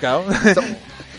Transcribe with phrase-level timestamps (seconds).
[0.00, 0.24] Claro.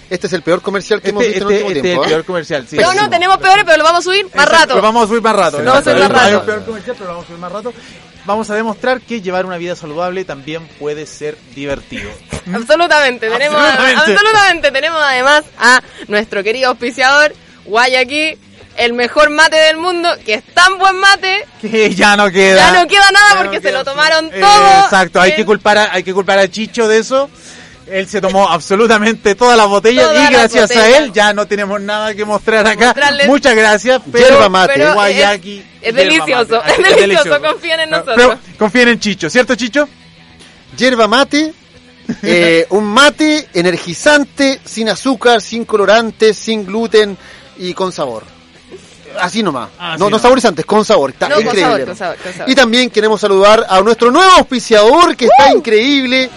[0.10, 1.84] Este es el peor comercial que hemos Este, visto en el este, último este es
[1.84, 2.04] tiempo.
[2.04, 2.14] el ¿eh?
[2.14, 2.68] peor comercial.
[2.68, 4.76] Sí, No, no, tenemos peores, pero lo vamos a subir más Exacto, rato.
[4.76, 5.58] Lo vamos a subir más rato.
[5.58, 6.40] Sí, No, vamos a subir más hay rato.
[6.40, 7.74] un peor comercial, pero lo vamos a subir más rato.
[8.26, 12.10] Vamos a demostrar que llevar una vida saludable también puede ser divertido.
[12.54, 14.12] Absolutamente, tenemos Absolutamente.
[14.12, 17.34] absolutamente tenemos además a nuestro querido auspiciador
[17.66, 18.38] Guayaquil,
[18.78, 22.58] el mejor mate del mundo, que es tan buen mate, Que ya no queda.
[22.58, 24.40] ya no queda nada Ya no porque se lo tomaron sí.
[24.42, 24.68] todo.
[24.68, 27.30] Eh, exacto, hay que culpar a, hay que culpar a Chicho de eso.
[27.88, 31.82] Él se tomó absolutamente todas las botellas Todas y gracias a él ya no tenemos
[31.82, 32.88] nada que mostrar acá.
[32.88, 33.28] Mostrarles.
[33.28, 34.02] Muchas gracias.
[34.12, 34.74] Pero, Yerba mate.
[34.76, 36.82] pero Guayaki, es, delicioso, mate.
[36.90, 38.16] es delicioso, confíen en nosotros.
[38.18, 39.90] Pero confíen en Chicho, ¿cierto Chicho?
[40.78, 41.54] Yerba mate,
[42.24, 47.18] eh, un mate energizante, sin azúcar, sin colorantes, sin gluten
[47.58, 48.24] y con sabor.
[49.20, 49.70] Así nomás.
[49.78, 51.10] Así no, no saborizantes, con sabor.
[51.10, 51.70] Está No, con increíble.
[51.72, 52.50] sabor, con sabor, con sabor.
[52.50, 56.30] Y también queremos saludar a nuestro nuevo auspiciador que está increíble.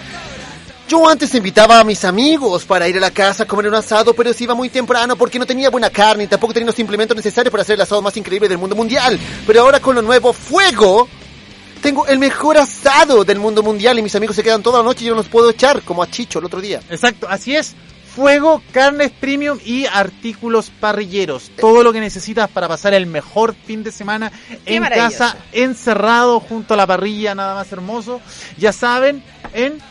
[0.87, 4.13] Yo antes invitaba a mis amigos para ir a la casa a comer un asado,
[4.13, 7.17] pero se iba muy temprano porque no tenía buena carne y tampoco tenía los implementos
[7.17, 9.19] necesarios para hacer el asado más increíble del mundo mundial.
[9.47, 11.07] Pero ahora con lo nuevo Fuego,
[11.81, 15.05] tengo el mejor asado del mundo mundial y mis amigos se quedan toda la noche
[15.05, 16.81] y yo no los puedo echar, como a Chicho el otro día.
[16.91, 17.75] Exacto, así es.
[18.15, 21.49] Fuego, carnes premium y artículos parrilleros.
[21.59, 24.31] Todo lo que necesitas para pasar el mejor fin de semana
[24.65, 28.21] Qué en casa, encerrado junto a la parrilla, nada más hermoso.
[28.57, 29.81] Ya saben, en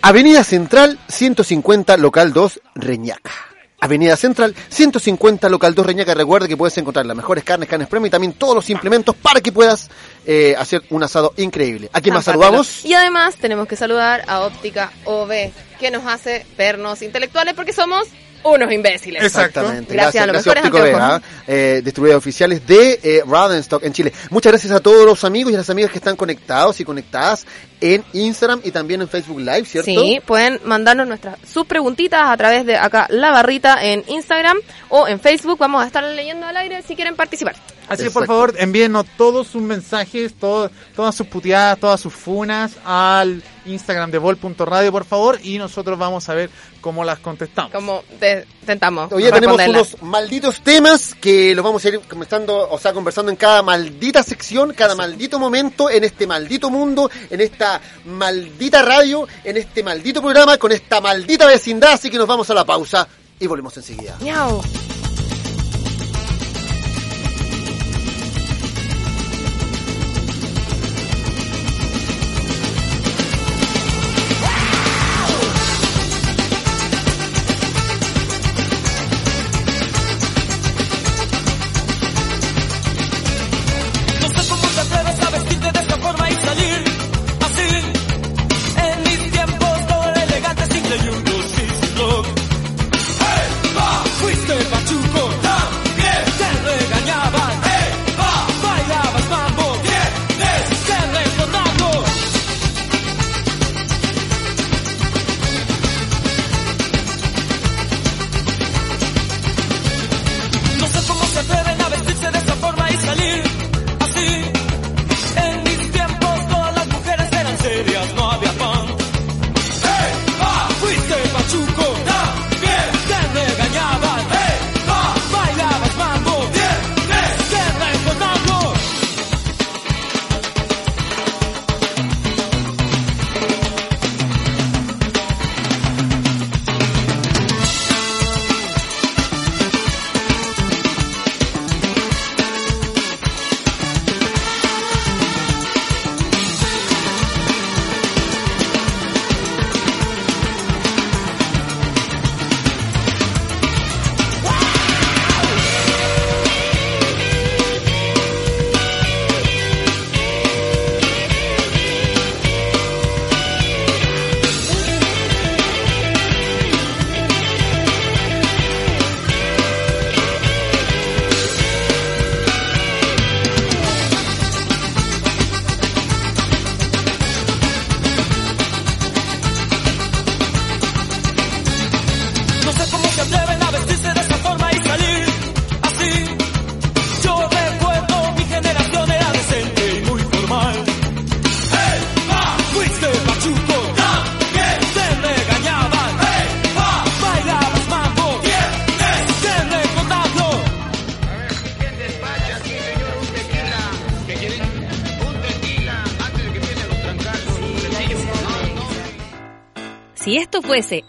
[0.00, 3.32] Avenida Central 150 Local 2 Reñaca.
[3.80, 6.14] Avenida Central 150 Local 2 Reñaca.
[6.14, 9.40] Recuerda que puedes encontrar las mejores carnes, carnes premium y también todos los implementos para
[9.40, 9.90] que puedas
[10.24, 11.90] eh, hacer un asado increíble.
[11.92, 12.84] ¿A quién más saludamos?
[12.84, 18.08] Y además tenemos que saludar a Óptica OB, que nos hace vernos intelectuales porque somos
[18.44, 19.22] unos imbéciles.
[19.22, 19.92] Exactamente.
[19.94, 21.00] Gracias a los mejores Óptico anteojos.
[21.20, 24.12] Vega, eh, distribuidores oficiales de eh, Rodenstock en Chile.
[24.30, 27.46] Muchas gracias a todos los amigos y a las amigas que están conectados y conectadas
[27.80, 29.90] en Instagram y también en Facebook Live, ¿cierto?
[29.90, 35.06] Sí, pueden mandarnos nuestras sus preguntitas a través de acá la barrita en Instagram o
[35.06, 35.58] en Facebook.
[35.58, 37.54] Vamos a estar leyendo al aire si quieren participar.
[37.88, 42.72] Así que por favor envíenos todos sus mensajes, todo- todas sus puteadas, todas sus funas
[42.84, 47.72] al Instagram de vol.radio por favor y nosotros vamos a ver cómo las contestamos.
[47.72, 49.12] Como te- intentamos.
[49.12, 53.30] Hoy ya tenemos unos malditos temas que los vamos a ir conversando, o sea, conversando
[53.30, 59.26] en cada maldita sección, cada maldito momento, en este maldito mundo, en esta maldita radio,
[59.44, 61.92] en este maldito programa, con esta maldita vecindad.
[61.92, 63.06] Así que nos vamos a la pausa
[63.40, 64.16] y volvemos enseguida.
[64.20, 64.60] Miau.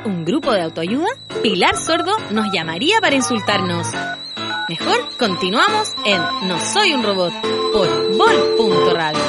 [0.04, 1.10] Un grupo de autoayuda,
[1.44, 3.86] Pilar Sordo nos llamaría para insultarnos.
[4.68, 7.32] Mejor continuamos en No Soy un Robot
[7.72, 7.88] por
[8.18, 9.20] Vol.radio.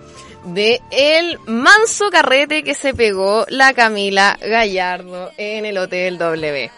[0.46, 6.72] de el manso carrete que se pegó la Camila Gallardo en el Hotel W.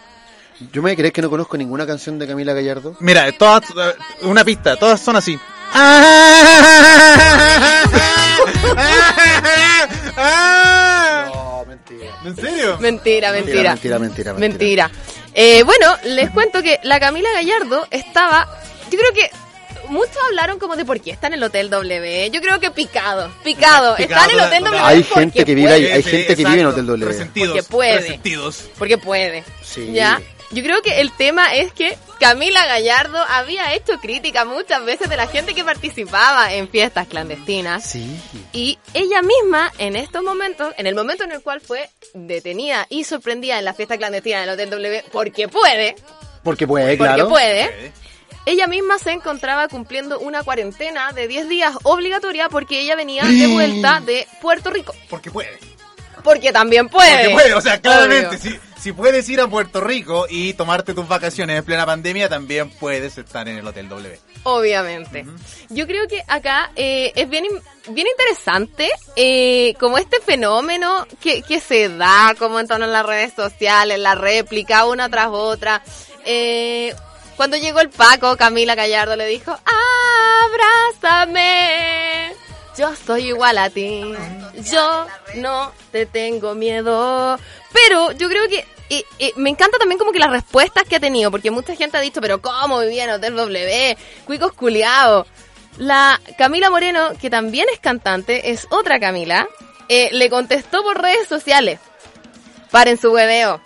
[0.71, 2.95] Yo me crees que no conozco ninguna canción de Camila Gallardo.
[3.01, 3.65] Mira, todas,
[4.21, 5.37] una pista, todas son así.
[12.27, 12.77] ¿En serio?
[12.79, 13.71] Mentira, mentira.
[13.71, 14.33] Mentira, mentira, mentira.
[14.33, 14.91] Mentira.
[15.33, 18.47] Eh, bueno, les cuento que la Camila Gallardo estaba,
[18.91, 19.29] yo creo que
[19.89, 22.29] muchos hablaron como de por qué está en el Hotel W.
[22.31, 23.95] Yo creo que picado, picado.
[23.95, 24.63] Picado, está en el Hotel.
[24.63, 24.81] W.
[24.83, 27.05] Hay porque gente que vive ahí, hay gente que vive en Hotel W.
[27.05, 27.49] Resentidos.
[27.55, 27.95] Porque puede.
[27.97, 28.69] Resentidos.
[28.77, 29.43] Porque puede.
[29.63, 29.91] Sí.
[29.93, 30.21] ¿Ya?
[30.51, 35.17] Yo creo que el tema es que Camila Gallardo había hecho crítica muchas veces de
[35.17, 37.83] la gente que participaba en fiestas clandestinas.
[37.83, 38.19] Sí.
[38.53, 43.03] Y ella misma, en estos momentos, en el momento en el cual fue detenida y
[43.03, 45.95] sorprendida en la fiesta clandestina del Hotel W, porque puede,
[46.43, 47.29] Porque puede, porque claro.
[47.29, 47.91] puede,
[48.45, 53.47] ella misma se encontraba cumpliendo una cuarentena de 10 días obligatoria porque ella venía de
[53.47, 54.95] vuelta de Puerto Rico.
[55.09, 55.59] Porque puede.
[56.23, 57.11] Porque también puede.
[57.11, 58.39] Porque puede, o sea, claramente, Obvio.
[58.39, 62.69] si, si puedes ir a Puerto Rico y tomarte tus vacaciones en plena pandemia, también
[62.69, 64.19] puedes estar en el Hotel W.
[64.43, 65.25] Obviamente.
[65.69, 67.45] Yo creo que acá eh, es bien,
[67.89, 73.05] bien interesante eh, como este fenómeno que, que se da como en torno a las
[73.05, 75.83] redes sociales, la réplica una tras otra.
[76.25, 76.93] Eh,
[77.35, 79.55] cuando llegó el Paco, Camila Gallardo le dijo,
[81.03, 82.33] abrázame.
[82.77, 84.01] Yo soy igual a ti.
[84.57, 87.39] Yo no te tengo miedo.
[87.73, 90.99] Pero yo creo que eh, eh, me encanta también como que las respuestas que ha
[90.99, 93.97] tenido, porque mucha gente ha dicho, pero ¿cómo vivía en Hotel W?
[94.25, 95.27] Cuicos culiados.
[95.77, 99.47] La Camila Moreno, que también es cantante, es otra Camila,
[99.89, 101.79] eh, le contestó por redes sociales.
[102.71, 103.61] Paren su hueveo.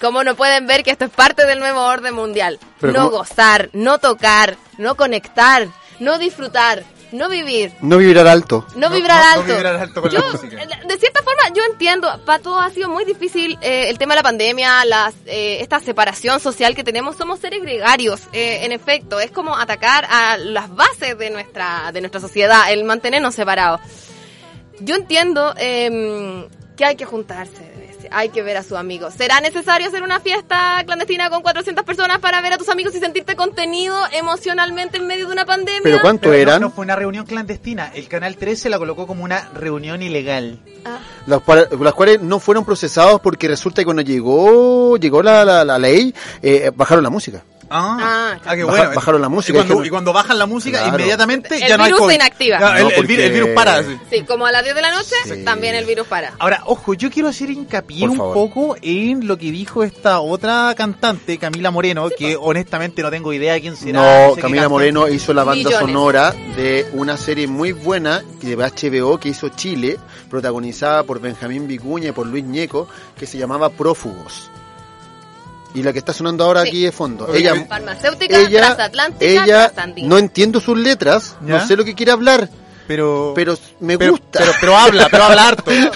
[0.00, 2.58] ¿Cómo no pueden ver que esto es parte del nuevo orden mundial?
[2.80, 5.68] Pero no gozar, no tocar, no conectar,
[5.98, 6.84] no disfrutar,
[7.16, 8.66] no vivir, No vibrar alto.
[8.76, 9.54] no, No- vibrar no- no alto.
[9.54, 10.62] vibrar alto con yo, la música.
[10.62, 14.14] eh, de cierta forma, yo entiendo, para todos ha sido muy difícil eh, el tema
[14.14, 17.16] de la pandemia, las, eh, esta separación social que tenemos.
[17.16, 19.18] Somos seres gregarios, eh, en efecto.
[19.20, 23.80] Es como atacar a las bases de nuestra, de nuestra sociedad, el mantenernos separados.
[24.80, 26.46] Yo entiendo eh,
[26.76, 27.72] que hay que juntarse,
[28.18, 29.12] hay que ver a sus amigos.
[29.12, 32.98] ¿Será necesario hacer una fiesta clandestina con 400 personas para ver a tus amigos y
[32.98, 35.80] sentirte contenido emocionalmente en medio de una pandemia?
[35.82, 36.60] ¿Pero cuánto Pero no- eran?
[36.62, 37.92] No, fue una reunión clandestina.
[37.94, 40.60] El Canal 13 la colocó como una reunión ilegal.
[40.86, 40.98] Ah.
[41.26, 45.64] Las, cuales- las cuales no fueron procesados porque resulta que cuando llegó llegó la, la,
[45.64, 47.42] la ley, eh, bajaron la música.
[47.68, 48.94] Ah, Ah, qué Baja- bueno.
[48.94, 50.94] bajaron la música, Y cuando, dijeron- y cuando bajan la música, Claro.
[50.94, 52.10] inmediatamente El ya no hay virus COVID.
[52.10, 52.58] se inactiva.
[52.58, 53.82] Claro, el, No, el vir- el porque- virus para.
[53.82, 53.98] sí.
[54.10, 55.44] Sí, como a las 10 de la noche, Sí.
[55.44, 56.32] también el virus para.
[56.38, 61.38] Ahora, ojo, yo quiero hacer hincapié un poco en lo que dijo esta otra cantante,
[61.38, 64.00] Camila Moreno, que honestamente no tengo idea de quién será.
[64.28, 64.68] No, sé qué Camila.
[64.68, 65.78] Moreno hizo la banda Millones.
[65.80, 69.98] sonora de una serie muy buena de HBO que hizo Chile,
[70.30, 74.50] protagonizada por Benjamín Vicuña y por Luis Ñeco, que se llamaba Prófugos.
[75.76, 76.68] Y la que está sonando ahora Sí.
[76.68, 77.32] aquí de fondo.
[77.34, 79.72] Ella, Farmacéutica, ella, transatlántica, ella,
[80.04, 81.58] no entiendo sus letras, ¿Ya?
[81.58, 82.48] no sé lo que quiere hablar,
[82.88, 84.38] Pero, pero me Pero, gusta.
[84.38, 85.64] pero, pero habla, pero habla harto.
[85.70, 85.88] Pero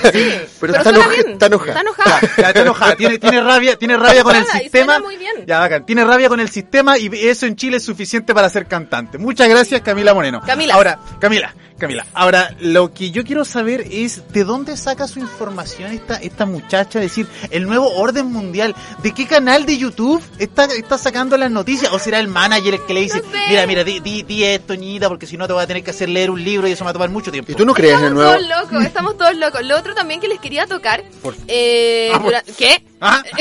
[0.60, 1.70] Pero está, enoja- bien, está enojada.
[1.70, 2.20] Está enojada.
[2.36, 4.98] Ya, está enojada, tiene, tiene rabia, tiene rabia con el sistema.
[4.98, 5.32] muy bien.
[5.46, 5.86] Ya, bacán.
[5.86, 9.16] Tiene rabia con el sistema y eso en Chile es suficiente para ser cantante.
[9.18, 10.42] Muchas gracias, Camila Moreno.
[10.44, 10.74] Camila.
[10.74, 12.06] Ahora, Camila, Camila.
[12.14, 17.00] Ahora, lo que yo quiero saber es de dónde saca su información esta, esta muchacha,
[17.00, 18.74] es decir, el nuevo orden mundial.
[19.02, 21.92] ¿De qué canal de YouTube está, está sacando las noticias?
[21.92, 23.38] ¿O será el manager el que le dice, No sé.
[23.48, 25.90] mira, mira, di, di, di esto, ñita, porque si no te voy a tener que
[25.90, 27.50] hacer leer un libro y eso me va a tomar mucho tiempo?
[27.50, 28.46] ¿Y tú no crees en el Estamos nuevo?
[28.46, 29.64] todos locos, estamos todos locos.
[29.64, 32.84] Lo otro también que les quería tocar, Por- eh, Ah, por- ¿qué?
[33.00, 33.22] Ah.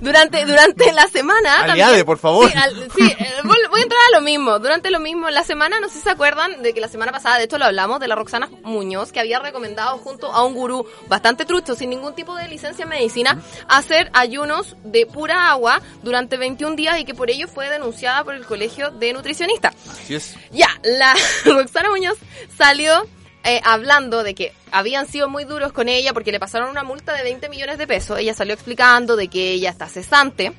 [0.00, 1.60] Durante, durante la semana.
[1.62, 2.50] Aliade, también- por favor.
[2.50, 4.58] Sí, al- sí, eh, voy, voy a entrar a lo mismo.
[4.58, 7.38] Durante lo mismo, la semana, no sé si se acuerdan de que la semana pasada,
[7.38, 10.84] de hecho lo hablamos, de la Roxana Muñoz, que había recomendado junto a un gurú
[11.06, 16.36] bastante trucho, sin ningún tipo de licencia en medicina, hacer ayunos de pura agua durante
[16.36, 19.74] 21 días y que por ello fue denunciada por el Colegio de Nutricionistas.
[19.90, 20.34] Así es.
[20.50, 21.14] Ya, la
[21.44, 22.18] Roxana Muñoz
[22.58, 23.06] salió
[23.44, 27.12] eh, hablando de que habían sido muy duros con ella porque le pasaron una multa
[27.14, 28.18] de 20 millones de pesos.
[28.18, 30.52] Ella salió explicando de que ella está cesante.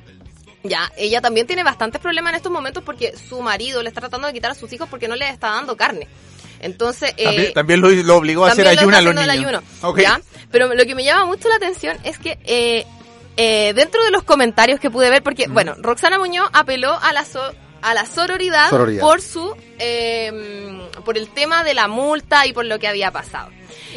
[0.62, 4.26] Ya, ella también tiene bastantes problemas en estos momentos porque su marido le está tratando
[4.26, 6.08] de quitar a sus hijos porque no le está dando carne.
[6.60, 9.24] Entonces, eh, También, también lo, lo obligó a hacer ayuna a los niños.
[9.24, 10.00] el ayuno, Ok.
[10.00, 10.20] ¿ya?
[10.50, 12.84] Pero lo que me llama mucho la atención es que eh,
[13.36, 17.24] eh, dentro de los comentarios que pude ver, porque, bueno, Roxana Muñoz apeló a la,
[17.26, 17.52] so-
[17.86, 19.00] a la sororidad, Sororidad.
[19.00, 23.48] por su eh, por el tema de la multa y por lo que había pasado.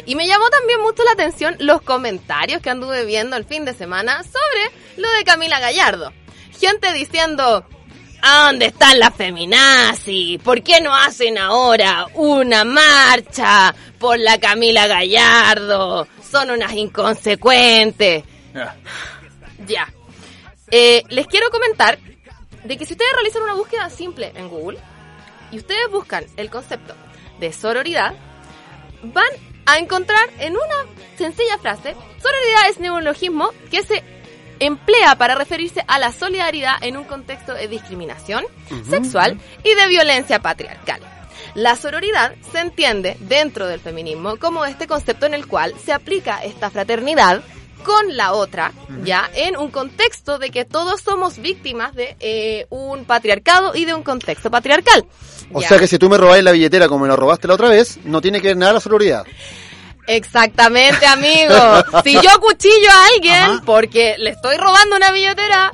[0.06, 3.74] Y me llamó también mucho la atención los comentarios que anduve viendo el fin de
[3.74, 6.12] semana sobre lo de Camila Gallardo.
[6.60, 7.66] Gente diciendo,
[8.22, 10.38] ¿A dónde están las feminazis?
[10.40, 16.06] ¿Por qué no hacen ahora una marcha por la Camila Gallardo?
[16.30, 18.22] Son unas inconsecuentes.
[18.54, 18.76] Ya.
[19.66, 19.92] Ya.
[20.70, 21.98] Eh, les quiero comentar
[22.64, 24.78] de que si ustedes realizan una búsqueda simple en Google
[25.50, 26.94] y ustedes buscan el concepto
[27.38, 28.14] de sororidad,
[29.02, 29.30] van
[29.66, 30.86] a encontrar en una
[31.16, 34.02] sencilla frase, sororidad es neologismo que se
[34.58, 38.44] emplea para referirse a la solidaridad en un contexto de discriminación
[38.88, 41.00] sexual y de violencia patriarcal.
[41.54, 46.44] La sororidad se entiende dentro del feminismo como este concepto en el cual se aplica
[46.44, 47.42] esta fraternidad
[47.92, 48.72] con la otra,
[49.04, 53.94] ya en un contexto de que todos somos víctimas de eh, un patriarcado y de
[53.94, 55.04] un contexto patriarcal.
[55.52, 55.68] O Ya.
[55.68, 57.98] sea que si tú me robáis la billetera como me la robaste la otra vez,
[58.04, 59.24] no tiene que ver nada la sororidad.
[60.06, 61.54] Exactamente, amigo.
[62.04, 63.62] Si yo cuchillo a alguien Ajá.
[63.64, 65.72] porque le estoy robando una billetera,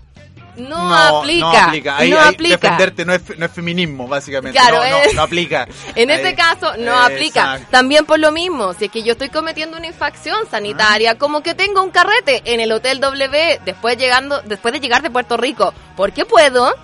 [0.57, 1.47] no, aplica.
[1.47, 1.97] No aplica.
[1.99, 2.57] Ahí, no ahí aplica.
[2.57, 4.59] defenderte no es, no es feminismo, básicamente.
[4.59, 5.67] Claro, no, no, no aplica.
[5.95, 7.43] En Ahí- este caso no aplica.
[7.55, 7.67] Exacto.
[7.71, 11.55] También por lo mismo, si es que yo estoy cometiendo una infracción sanitaria, como que
[11.55, 15.73] tengo un carrete en el Hotel W después llegando, después de llegar de Puerto Rico,
[15.97, 16.75] porque puedo,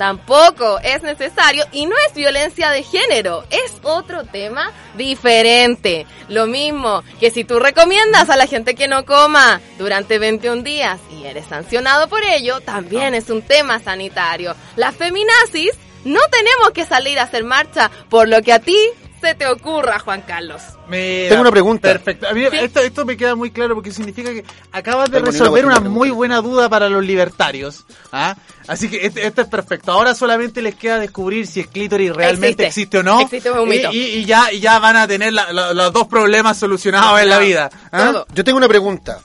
[0.00, 6.06] tampoco es necesario y no es violencia de género, es otro tema diferente.
[6.30, 10.98] Lo mismo que si tú recomiendas a la gente que no coma durante 21 días
[11.12, 14.54] y eres sancionado por ello, también es un tema sanitario.
[14.74, 15.72] Las feminazis
[16.06, 18.78] no tenemos que salir a hacer marcha por lo que a ti
[19.20, 20.62] se te ocurra, Juan Carlos.
[20.88, 21.88] Mira, Tengo una pregunta.
[21.88, 22.28] Perfecto.
[22.28, 25.36] A mí esto, esto me queda muy claro porque significa que acabas de Tengo ni
[25.36, 27.84] una resolver una muy buena duda para los libertarios.
[28.12, 28.36] ¿ah?
[28.66, 29.92] Así que este- esto es perfecto.
[29.92, 32.66] Ahora solamente les queda descubrir si el clítoris realmente Existe.
[32.66, 33.20] existe, o no.
[33.20, 33.92] Existe, es un Y- mito.
[33.92, 37.28] Y, y ya, y ya van a tener la- la- los dos problemas solucionados en
[37.28, 37.70] la vida.
[37.92, 38.10] ¿ah?
[38.12, 38.26] Todo.
[38.34, 39.20] Yo tengo una pregunta.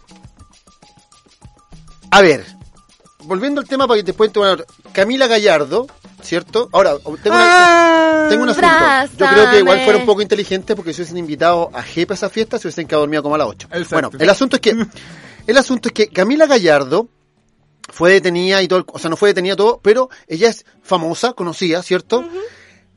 [2.12, 2.46] A ver,
[3.24, 4.40] volviendo al tema para que después te
[4.94, 5.88] Camila Gallardo,
[6.25, 6.70] ¿cierto?
[6.74, 8.67] Ahora, tengo una, tengo un asunto.
[9.17, 12.15] Yo creo que igual fuera un poco inteligente porque si hubiesen invitado a Jepe a
[12.15, 13.67] esa fiesta, se hubiesen quedado dormido como a las 8.
[13.72, 13.89] Exacto.
[13.96, 14.75] Bueno, el asunto es que
[15.48, 17.08] el asunto es que Camila Gallardo
[17.89, 21.34] fue detenida y todo, el- o sea, no fue detenida todo, pero ella es famosa,
[21.34, 22.25] conocida, ¿cierto?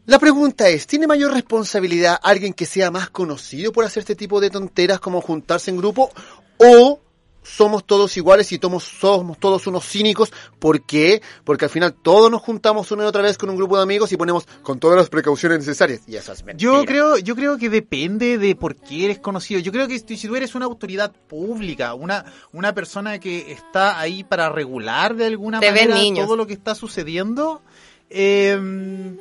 [0.06, 4.40] La pregunta es, ¿tiene mayor responsabilidad alguien que sea más conocido por hacer este tipo
[4.40, 6.10] de tonteras como juntarse en grupo?
[6.56, 7.00] ¿O
[7.42, 10.32] somos todos iguales y somos, somos todos unos cínicos?
[10.58, 11.22] ¿Por qué?
[11.44, 14.12] Porque al final todos nos juntamos una y otra vez con un grupo de amigos
[14.12, 16.02] y ponemos con todas las precauciones necesarias.
[16.06, 16.72] Y eso es mentira.
[16.72, 19.60] Yo creo, yo creo que depende de por qué eres conocido.
[19.60, 24.24] Yo creo que si tú eres una autoridad pública, una, una persona que está ahí
[24.24, 27.62] para regular de alguna Te manera todo lo que está sucediendo,
[28.10, 29.16] eh,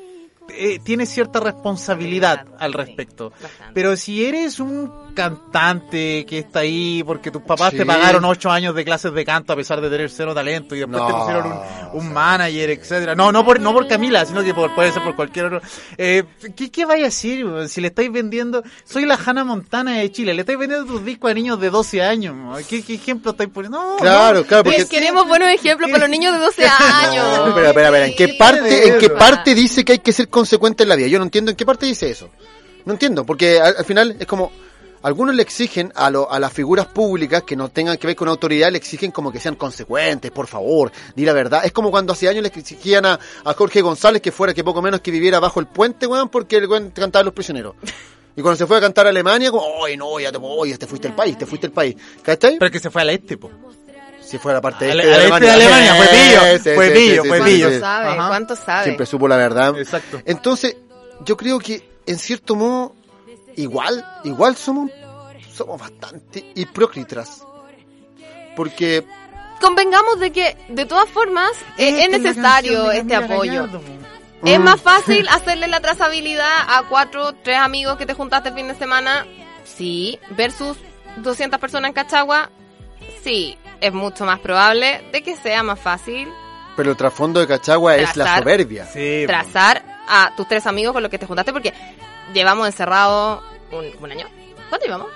[0.50, 3.30] eh, tienes cierta responsabilidad al respecto.
[3.32, 3.74] Bastante.
[3.74, 7.78] Pero si eres un cantante que está ahí porque tus papás Sí.
[7.78, 10.80] te pagaron ocho años de clases de canto a pesar de tener cero talento y
[10.80, 11.60] después te pusieron un,
[12.00, 13.16] un manager, etcétera.
[13.16, 15.62] No, no por, no por Camila, sino que por- puede ser por cualquier otro.
[15.98, 16.24] Eh,
[16.56, 18.64] ¿qué, ¿Qué vaya a decir si le estáis vendiendo?
[18.86, 22.02] Soy la Hannah Montana de Chile, le estáis vendiendo tus discos a niños de 12
[22.04, 22.36] años.
[22.68, 23.78] ¿Qué, qué ejemplo estáis poniendo?
[23.82, 24.46] No, Claro, no.
[24.46, 27.26] claro, porque- queremos buenos ejemplos para los niños de 12 años.
[27.40, 28.06] No, espera, espera, espera.
[28.08, 31.08] ¿En qué parte, en qué parte dice que hay que ser consecuente en la vida?
[31.08, 32.30] Yo no entiendo en qué parte dice eso.
[32.86, 34.52] No entiendo, porque al, al final es como...
[35.04, 38.28] Algunos le exigen a, lo- a las figuras públicas que no tengan que ver con
[38.30, 41.62] autoridad, le exigen como que sean consecuentes, por favor, di la verdad.
[41.64, 44.82] Es como cuando hace años le exigían a, a Jorge González que fuera que poco
[44.82, 47.76] menos que viviera bajo el puente, weón, porque el weón cantaba a los prisioneros.
[48.36, 50.88] Y cuando se fue a cantar a Alemania, como, ay, no, ya te, oye, te
[50.88, 51.96] fuiste el país, te fuiste el país.
[52.24, 52.58] ¿Cachai?
[52.58, 53.52] Pero que se fue al este, po.
[54.28, 57.24] Si fuera la parte Al- este al este de Alemania, fue pillo, Sí, fue pillo,
[57.24, 57.68] sí, fue ¿Cuánto pillo.
[57.70, 57.80] sí, sí.
[57.80, 58.08] sabe?
[58.10, 58.28] Ajá.
[58.28, 58.84] ¿Cuánto sabe?
[58.84, 59.78] Siempre supo la verdad.
[59.80, 60.22] Exacto.
[60.26, 60.76] Entonces,
[61.26, 62.96] yo creo que en cierto modo,
[63.56, 64.92] igual, igual somos,
[65.54, 67.44] somos bastante hipócritas.
[68.56, 69.06] Porque,
[69.62, 73.52] Convengamos de que, de todas formas, es necesario de este apoyo.
[73.64, 73.82] Gallardo.
[74.46, 74.64] Es Mm.
[74.64, 78.76] más fácil hacerle la trazabilidad a cuatro, tres amigos que te juntaste el fin de
[78.76, 79.26] semana,
[79.66, 80.78] sí, versus
[81.18, 82.52] 200 personas en Cachagua,
[83.24, 86.28] sí, es mucho más probable de que sea más fácil
[86.76, 88.86] pero el trasfondo de Cachagua es la soberbia.
[88.86, 91.74] Sí, trazar a tus tres amigos con los que te juntaste, porque
[92.36, 93.42] llevamos encerrado
[93.72, 94.28] un, un año.
[94.70, 95.08] ¿Cuánto llevamos?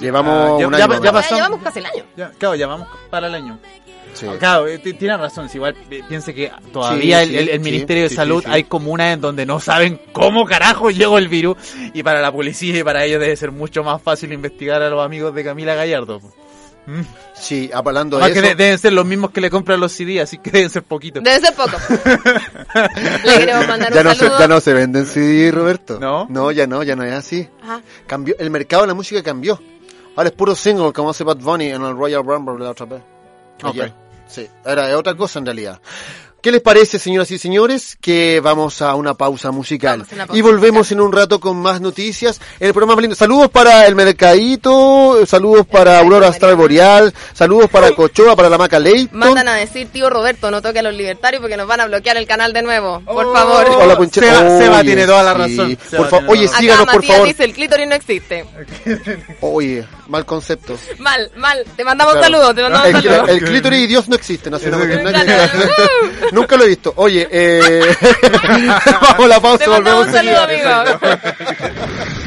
[0.00, 1.02] Llevamos Ah, ya- un ya- año.
[1.04, 1.22] ya más.
[1.22, 1.34] pasó.
[1.34, 2.04] llevamos casi el año.
[2.16, 3.58] Ya, claro, ya vamos para el año.
[4.14, 4.26] Sí.
[4.38, 5.50] Claro, eh, tiene razón.
[5.50, 8.16] si igual eh, piense que todavía Sí, el, sí, el- el sí, Ministerio sí, de
[8.16, 8.52] Salud sí, sí.
[8.54, 11.58] hay comunas en donde no saben cómo carajo llegó el virus.
[11.92, 15.04] Y para la policía y para ellos debe ser mucho más fácil investigar a los
[15.04, 16.22] amigos de Camila Gallardo.
[17.34, 18.48] Sí, hablando de que eso.
[18.48, 21.22] de- deben ser los mismos que le compran los CD, así que deben ser poquitos.
[21.22, 21.76] Debe ser poco.
[23.24, 25.98] Le queremos mandar ya, un no se, ya no se venden CD, Roberto.
[26.00, 26.26] ¿No?
[26.28, 27.48] No, ya no, ya no es así.
[27.62, 27.80] Ajá.
[28.06, 29.60] Cambió, el mercado de la música cambió.
[30.16, 33.02] Ahora es puro single, como hace Bad Bunny en el Royal Rumble la otra vez.
[33.62, 33.88] Ayer.
[33.88, 33.94] Ok.
[34.28, 35.80] Sí, era es otra cosa en realidad.
[36.42, 37.96] ¿Qué les parece, señoras y señores?
[38.00, 40.04] Que vamos a una pausa musical.
[40.12, 42.40] Una pausa y volvemos en un rato con más noticias.
[42.58, 43.14] El programa más lindo.
[43.14, 48.80] Saludos para el Mercadito, saludos para Aurora Astral Boreal, saludos para Cochoa, para la Maca
[48.80, 49.20] Leighton.
[49.20, 52.16] Mandan a decir, tío Roberto, no toque a los libertarios porque nos van a bloquear
[52.16, 53.00] el canal de nuevo.
[53.04, 53.32] Por Oh.
[53.32, 53.64] favor.
[53.80, 55.78] Hola, Seba- Seba Oye, tiene toda la razón.
[55.96, 57.28] Por favor, tiene oye, Acá síganos, por favor.
[57.28, 58.44] dice, el clítoris no existe.
[59.42, 60.76] Oye, mal concepto.
[60.98, 61.64] Mal, mal.
[61.76, 62.24] Te mandamos Claro.
[62.34, 63.28] saludos, te mandamos el, saludos.
[63.28, 66.92] el clítoris y Dios no existen, no Nunca lo he visto.
[66.96, 67.96] Oye, eh,
[69.00, 70.70] vamos a la pausa, Te volvemos un saludo, amigo.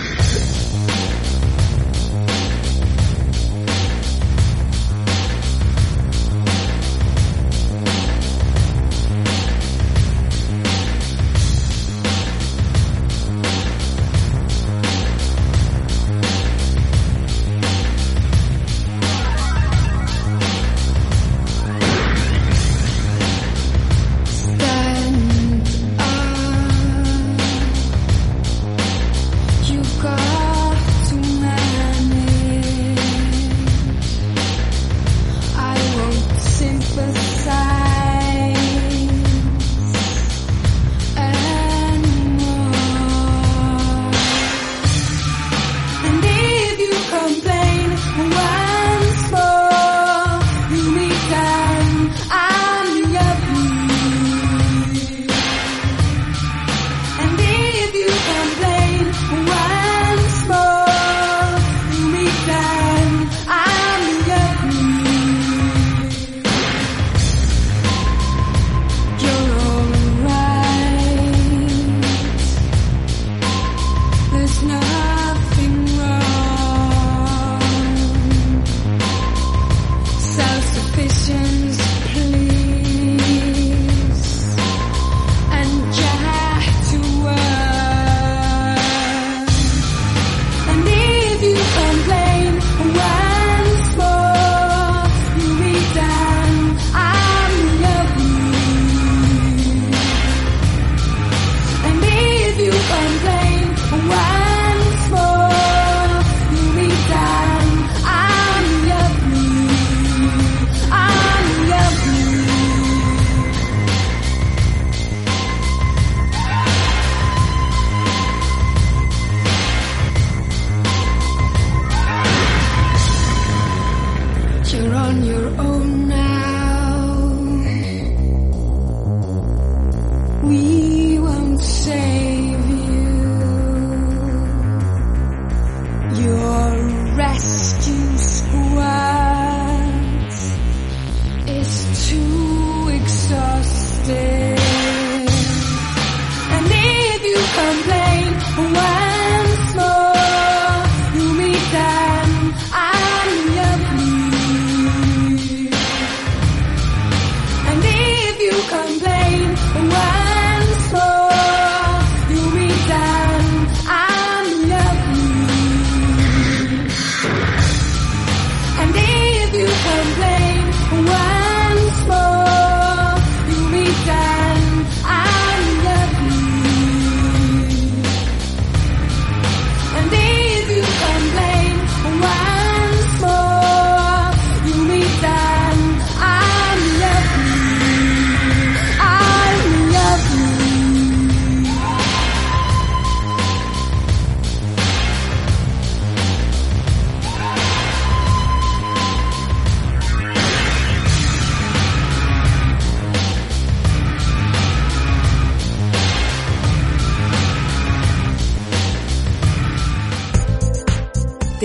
[74.65, 75.05] no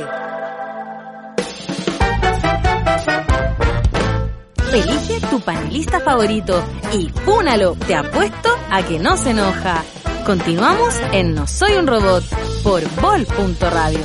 [4.72, 9.84] Elige tu panelista favorito y púnalo, te apuesto a que no se enoja.
[10.24, 12.24] Continuamos en No Soy un Robot
[12.62, 14.00] por Bol.radio.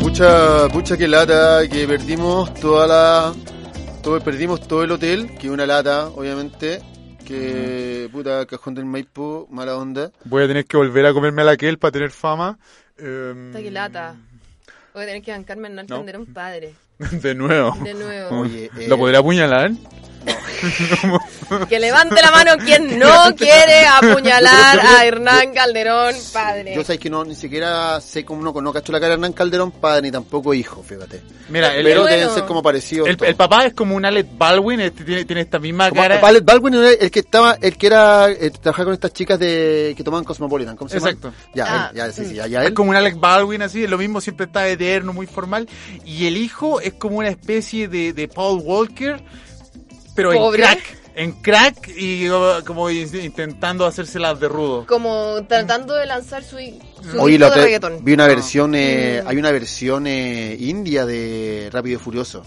[0.00, 3.32] Pucha, pucha que lata, que perdimos toda la...
[4.02, 6.80] Todo, perdimos todo el hotel, que una lata, obviamente.
[7.30, 10.10] Que, puta, cajón del Maipo, mala onda.
[10.24, 12.58] Voy a tener que volver a comerme a la Kel para tener fama.
[12.98, 14.16] Em, Puta que lata.
[14.92, 16.00] Voy a tener que bancarme en no No.
[16.00, 16.74] un padre.
[17.22, 17.76] De nuevo.
[17.84, 18.40] De nuevo.
[18.40, 19.70] Oye, eh, ¿Lo podría apuñalar?
[21.68, 26.74] Que levante la mano quien no quiere apuñalar a Hernán Calderón, padre.
[26.76, 29.32] Yo sé que no, ni siquiera sé cómo no, no cacho la cara de Hernán
[29.32, 31.22] Calderón, padre, ni tampoco hijo, fíjate.
[31.48, 32.16] Mira, el, Pero bueno.
[32.16, 33.08] deben ser como parecidos.
[33.08, 36.20] el, el papá es como un Alec Baldwin, este tiene, tiene esta misma Como- cara.
[36.22, 39.94] Alec Baldwin era el que estaba, el que era, eh, trabajaba con estas chicas de
[39.96, 41.10] que tomaban Cosmopolitan, ¿cómo se llama?
[41.10, 41.32] Exacto.
[41.54, 43.90] Ya, Ah, él, ya, sí, sí, ya, ya Es como un Alec Baldwin así, es
[43.90, 45.68] lo mismo, siempre está eterno, muy formal.
[46.04, 49.20] Y el hijo es como una especie de, de Paul Walker,
[50.14, 50.62] pero Pobre.
[50.64, 50.96] en crack.
[51.12, 52.28] En crack y
[52.64, 54.86] como in- intentando hacérselas de rudo.
[54.86, 58.04] Como tratando de lanzar su, su Oye, disco la de reggaetón.
[58.04, 59.28] vi una versión, eh, Mm.
[59.28, 62.42] hay una versión eh, india de Rápido y Furioso.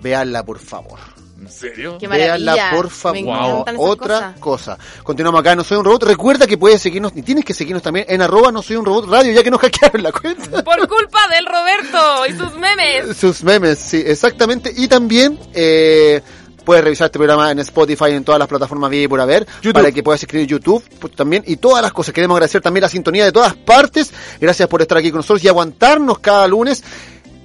[0.00, 0.98] Véanla, por favor.
[1.40, 1.96] ¿En serio?
[1.98, 2.08] Qué.
[2.08, 3.64] Véanla, por favor.
[3.78, 4.38] Otra cosas.
[4.40, 4.78] cosa.
[5.02, 6.02] Continuamos acá, No Soy un Robot.
[6.02, 9.08] Recuerda que puedes seguirnos, y tienes que seguirnos también en arroba No Soy un Robot
[9.08, 10.62] Radio, ya que nos hackearon la cuenta.
[10.64, 13.16] Por culpa del Roberto y sus memes.
[13.16, 14.72] Sus memes, sí, exactamente.
[14.76, 16.20] Y también eh,
[16.60, 19.72] puedes revisar este programa en Spotify, en todas las plataformas y por haber, YouTube.
[19.72, 22.14] para que puedas escribir YouTube pues, también y todas las cosas.
[22.14, 24.12] Queremos agradecer también la sintonía de todas partes.
[24.40, 26.82] Gracias por estar aquí con nosotros y aguantarnos cada lunes.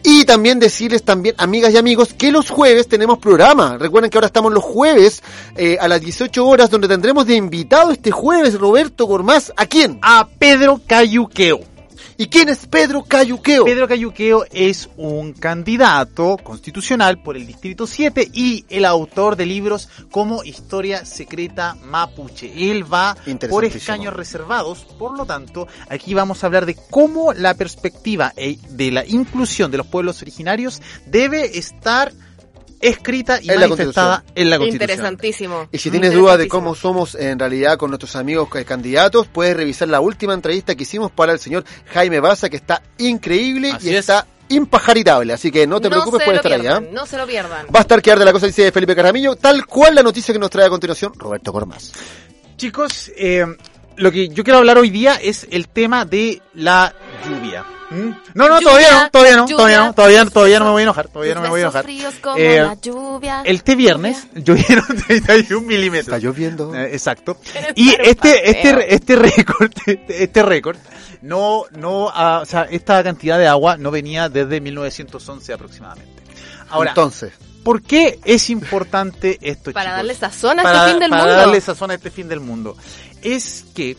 [0.08, 3.78] Y también decirles también, amigas y amigos, que los jueves tenemos programa.
[3.80, 5.24] Recuerden que ahora estamos los jueves
[5.56, 9.52] eh, a las 18 horas, donde tendremos de invitado este jueves Roberto Gormaz.
[9.58, 9.98] ¿A quién?
[10.04, 11.75] A Pedro Cayuqueo.
[12.18, 13.66] ¿Y quién es Pedro Cayuqueo?
[13.66, 19.90] Pedro Cayuqueo es un candidato constitucional por el Distrito 7 y el autor de libros
[20.12, 22.72] como Historia Secreta Mapuche.
[22.72, 23.18] Él va
[23.50, 28.60] por escaños reservados, por lo tanto, aquí vamos a hablar de cómo la perspectiva eh,
[28.70, 32.14] de la inclusión de los pueblos originarios debe estar
[32.88, 34.92] escrita y En la manifestada en la Constitución.
[34.92, 35.68] Interesantísimo.
[35.72, 39.56] Y si tienes dudas de cómo somos en realidad con nuestros amigos eh, candidatos, puedes
[39.56, 43.90] revisar la última entrevista que hicimos para el señor Jaime Baza, que está increíble Así
[43.90, 44.00] y es.
[44.00, 45.34] está impajaritable.
[45.34, 46.62] Así que no te preocupes lo estar ahí.
[46.62, 46.90] pierdan, ¿ah?
[46.92, 47.66] No se lo pierdan.
[47.68, 50.40] Va a estar que arde la cosa, dice Felipe Caramillo, tal cual la noticia que
[50.40, 51.92] nos trae a continuación Roberto Gormaz.
[52.58, 53.46] Chicos, eh,
[53.98, 57.66] lo que yo quiero hablar hoy día es el tema de la lluvia.
[57.90, 58.10] ¿Mm?
[58.34, 60.84] No, no, Lluvia, todavía no, todavía no, lluvia, todavía no, todavía, no me voy a
[60.84, 61.86] enojar, todavía no me voy a enojar.
[62.22, 63.42] como Eh, la lluvia.
[63.46, 66.08] El este viernes llovieron 31 milímetros.
[66.08, 66.74] Está lloviendo.
[66.76, 67.38] Eh, exacto.
[67.76, 70.78] Y este, este, este récord, este, este récord,
[71.22, 76.24] no, no, ah, o sea, esta cantidad de agua no venía desde 1911 aproximadamente.
[76.70, 79.98] Ahora, Entonces, ¿por qué es importante esto, Para chicos?
[79.98, 81.38] darle sazón a para, este fin del para mundo.
[81.38, 82.76] darle sazón a este fin del mundo.
[83.22, 83.98] Es que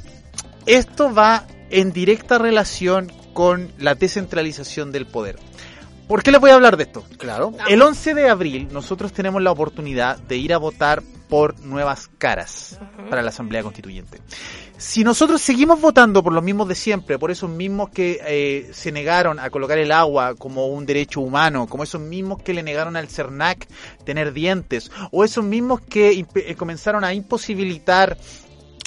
[0.66, 5.38] esto va en directa relación con la descentralización del poder.
[6.08, 7.04] ¿Por qué les voy a hablar de esto?
[7.18, 7.52] claro.
[7.68, 12.78] El 11 de abril nosotros tenemos la oportunidad de ir a votar por nuevas caras
[13.10, 14.20] para la Asamblea Constituyente.
[14.78, 18.92] Si nosotros seguimos votando por los mismos de siempre, por esos mismos que eh, se
[18.92, 22.94] negaron a colocar el agua como un derecho humano, como esos mismos que le negaron
[22.96, 23.66] al CERNAC
[24.04, 28.16] tener dientes, o esos mismos que eh, comenzaron a imposibilitar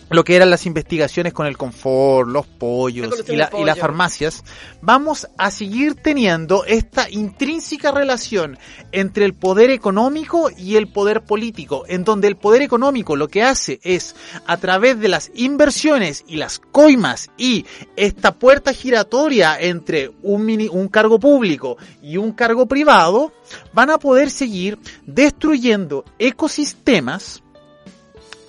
[0.10, 4.43] lo que eran las investigaciones con el confort, los pollos y, la- y las farmacias,
[4.82, 8.58] vamos a seguir teniendo esta intrínseca relación
[8.91, 13.43] entre el poder económico y el poder político, en donde el poder económico lo que
[13.43, 14.15] hace es,
[14.48, 20.69] a través de las inversiones y las coimas y esta puerta giratoria entre un, mini-
[20.72, 23.32] un cargo público y un cargo privado,
[23.74, 27.43] van a poder seguir destruyendo ecosistemas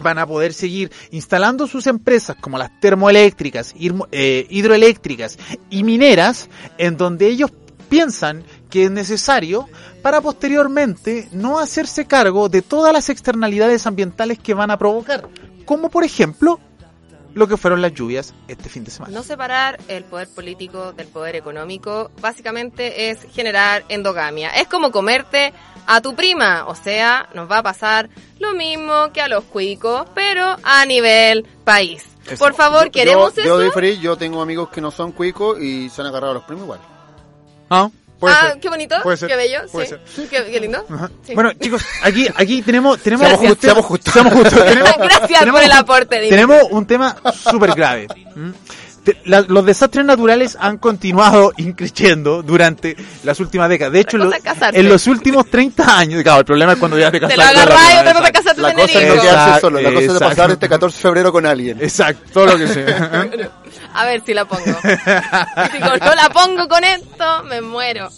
[0.02, 3.74] van a poder seguir instalando sus empresas como las termoeléctricas,
[4.12, 5.38] eh, hidroeléctricas
[5.70, 7.50] y mineras, en donde ellos
[7.88, 9.68] piensan que es necesario
[10.02, 15.28] para posteriormente no hacerse cargo de todas las externalidades ambientales que van a provocar,
[15.64, 16.60] como por ejemplo
[17.34, 19.12] lo que fueron las lluvias este fin de semana.
[19.14, 24.50] No separar el poder político del poder económico básicamente es generar endogamia.
[24.50, 25.52] Es como comerte
[25.86, 30.06] a tu prima, o sea, nos va a pasar lo mismo que a los cuicos,
[30.14, 32.04] pero a nivel país.
[32.38, 33.48] Por favor, ¿queremos yo, eso?
[33.48, 36.44] Yo, diferí, yo tengo amigos que no son cuicos y se han agarrado a los
[36.44, 36.80] primos igual.
[37.70, 37.90] ¿Ah?
[38.20, 38.60] Puede ah, ser.
[38.60, 39.28] qué bonito, Puede ser.
[39.30, 39.94] qué bello, Puede sí.
[40.14, 40.28] ser.
[40.28, 40.84] Qué, qué lindo.
[41.26, 41.34] Sí.
[41.34, 44.12] Bueno, chicos, aquí, aquí tenemos, tenemos Seamos un justos, tema- seamos justos.
[44.12, 44.64] seamos justos.
[44.66, 46.28] Tenemos- Gracias tenemos por el aporte.
[46.28, 48.06] Tenemos un tema súper grave.
[48.36, 48.52] ¿m?
[49.02, 53.94] Te- la- los desastres naturales han continuado increciendo durante las últimas décadas.
[53.94, 57.18] De hecho, lo- en los últimos 30 años, claro, el problema es cuando ya te
[57.18, 57.36] Te casas.
[57.38, 60.12] lo agarrás y otra cosa es casarte La cosa no quedarse solo, la cosa es
[60.14, 61.78] de pasar este 14 de febrero con alguien.
[61.80, 63.28] Exacto, todo lo que sea.
[63.94, 64.64] A ver si la pongo.
[64.64, 68.08] Si no la pongo con esto, me muero.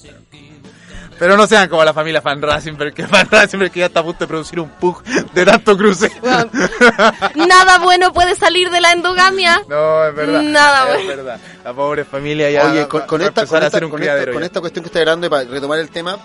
[1.18, 4.02] Pero no sean como la familia Van Rasenberg, que Van Rasenberg que ya está a
[4.02, 6.10] punto de producir un pug de tanto cruce.
[6.20, 6.50] Bueno,
[7.36, 9.62] Nada bueno puede salir de la endogamia.
[9.68, 10.42] No, es verdad.
[10.42, 11.06] Nada, es güey.
[11.16, 11.38] verdad.
[11.64, 14.02] La pobre familia ya Oye, va- con, va- con va esta, con, a esta, con,
[14.02, 16.18] esta, con esta cuestión que está hablando y para retomar el tema,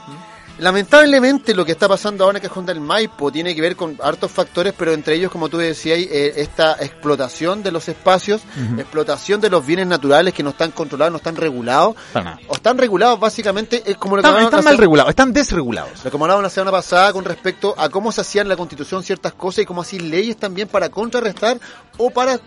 [0.60, 4.32] lamentablemente lo que está pasando ahora en Cajón del Maipo tiene que ver con hartos
[4.32, 8.42] factores, pero entre ellos, como tú decías, eh, esta explotación de los espacios,
[8.78, 11.96] explotación de los bienes naturales que no están controlados, no están regulados,
[12.48, 16.04] o están regulados básicamente, es como lo que Están, están mal regulados, están desregulados.
[16.04, 19.04] lo que hablábamos la semana pasada con respecto a cómo se hacían en la constitución
[19.04, 21.60] ciertas cosas y cómo así leyes también para contrarrestar
[21.98, 22.40] o para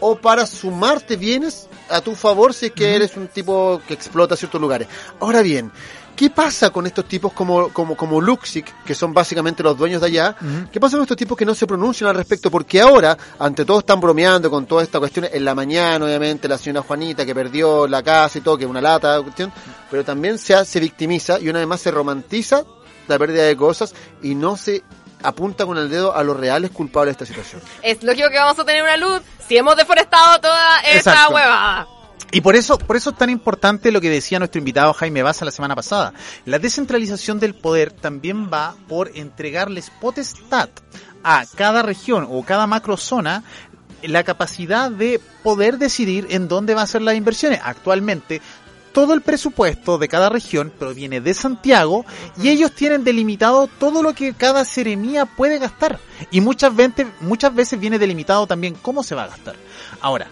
[0.00, 4.36] o para sumarte bienes a tu favor si es que eres un tipo que explota
[4.36, 4.86] ciertos lugares.
[5.18, 5.72] Ahora bien,
[6.18, 10.08] ¿qué pasa con estos tipos como, como, como Luxic, que son básicamente los dueños de
[10.08, 10.34] allá?
[10.72, 12.50] ¿Qué pasa con estos tipos que no se pronuncian al respecto?
[12.50, 15.28] Porque ahora, ante todo, están bromeando con toda esta cuestión.
[15.32, 18.70] En la mañana, obviamente, la señora Juanita que perdió la casa y todo, que es
[18.70, 19.52] una lata, cuestión,
[19.88, 22.64] pero también se, se victimiza y una vez más se romantiza
[23.06, 24.82] la pérdida de cosas y no se
[25.22, 27.62] apunta con el dedo a los reales culpables de esta situación.
[27.80, 31.34] Es lógico que vamos a tener una luz si hemos deforestado toda esta Exacto.
[31.34, 31.86] huevada.
[32.30, 35.46] Y por eso, por eso es tan importante lo que decía nuestro invitado Jaime Baza
[35.46, 36.12] la semana pasada.
[36.44, 40.68] La descentralización del poder también va por entregarles potestad
[41.22, 43.44] a cada región o cada macrozona
[44.02, 47.60] la capacidad de poder decidir en dónde va a ser las inversiones.
[47.64, 48.42] Actualmente,
[48.92, 52.04] todo el presupuesto de cada región proviene de Santiago
[52.40, 55.98] y ellos tienen delimitado todo lo que cada seremía puede gastar.
[56.30, 59.56] Y muchas veces, muchas veces viene delimitado también cómo se va a gastar.
[60.00, 60.28] Ahora,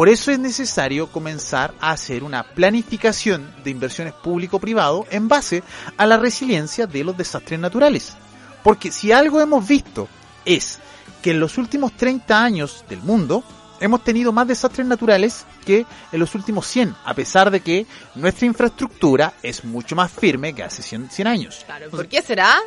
[0.00, 5.62] por eso es necesario comenzar a hacer una planificación de inversiones público-privado en base
[5.98, 8.14] a la resiliencia de los desastres naturales.
[8.62, 10.08] Porque si algo hemos visto
[10.46, 10.78] es
[11.20, 13.44] que en los últimos 30 años del mundo
[13.78, 18.46] hemos tenido más desastres naturales que en los últimos 100, a pesar de que nuestra
[18.46, 21.62] infraestructura es mucho más firme que hace 100, 100 años.
[21.66, 22.58] Claro, ¿por qué será?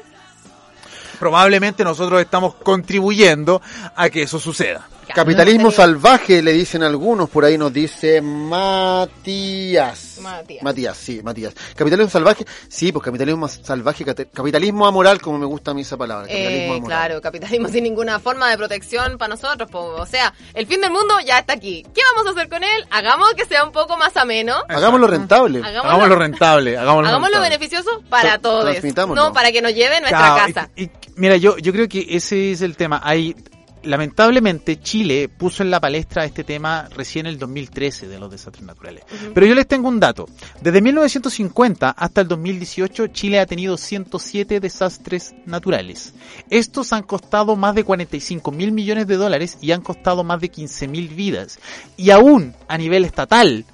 [1.18, 3.60] Probablemente nosotros estamos contribuyendo
[3.96, 4.88] a que eso suceda.
[5.14, 10.20] Capitalismo salvaje, le dicen algunos, por ahí nos dice Matías.
[10.22, 10.64] Matías.
[10.64, 11.54] Matías, sí, Matías.
[11.76, 16.28] Capitalismo salvaje, sí, pues capitalismo salvaje, capitalismo amoral, como me gusta a mí esa palabra.
[16.28, 16.88] Capitalismo Eh, amoral.
[16.88, 19.70] claro, capitalismo sin ninguna forma de protección para nosotros.
[19.70, 19.80] po.
[19.80, 21.86] O sea, el fin del mundo ya está aquí.
[21.94, 22.86] ¿Qué vamos a hacer con él?
[22.92, 24.56] Hagamos que sea un poco más ameno.
[24.70, 25.60] Hagámoslo rentable.
[25.60, 27.58] Hagámoslo, Hagámoslo rentable, hagámoslo, hagámoslo rentable.
[27.58, 28.64] beneficioso para todos.
[28.72, 29.24] transmitámoslo.
[29.24, 30.70] No para que nos lleve nuestra Claro, casa.
[30.76, 33.02] y- y- mira, yo, yo creo que ese es el tema.
[33.04, 33.36] Hay,
[33.84, 38.66] lamentablemente, Chile puso en la palestra este tema recién en el 2013 de los desastres
[38.66, 39.04] naturales.
[39.34, 40.28] Pero yo les tengo un dato.
[40.62, 46.14] Desde 1950 hasta el 2018, Chile ha tenido 107 desastres naturales.
[46.50, 50.50] Estos han costado más de 45 mil millones de dólares y han costado más de
[50.50, 51.60] 15 mil vidas.
[51.98, 53.66] Y aún a nivel estatal,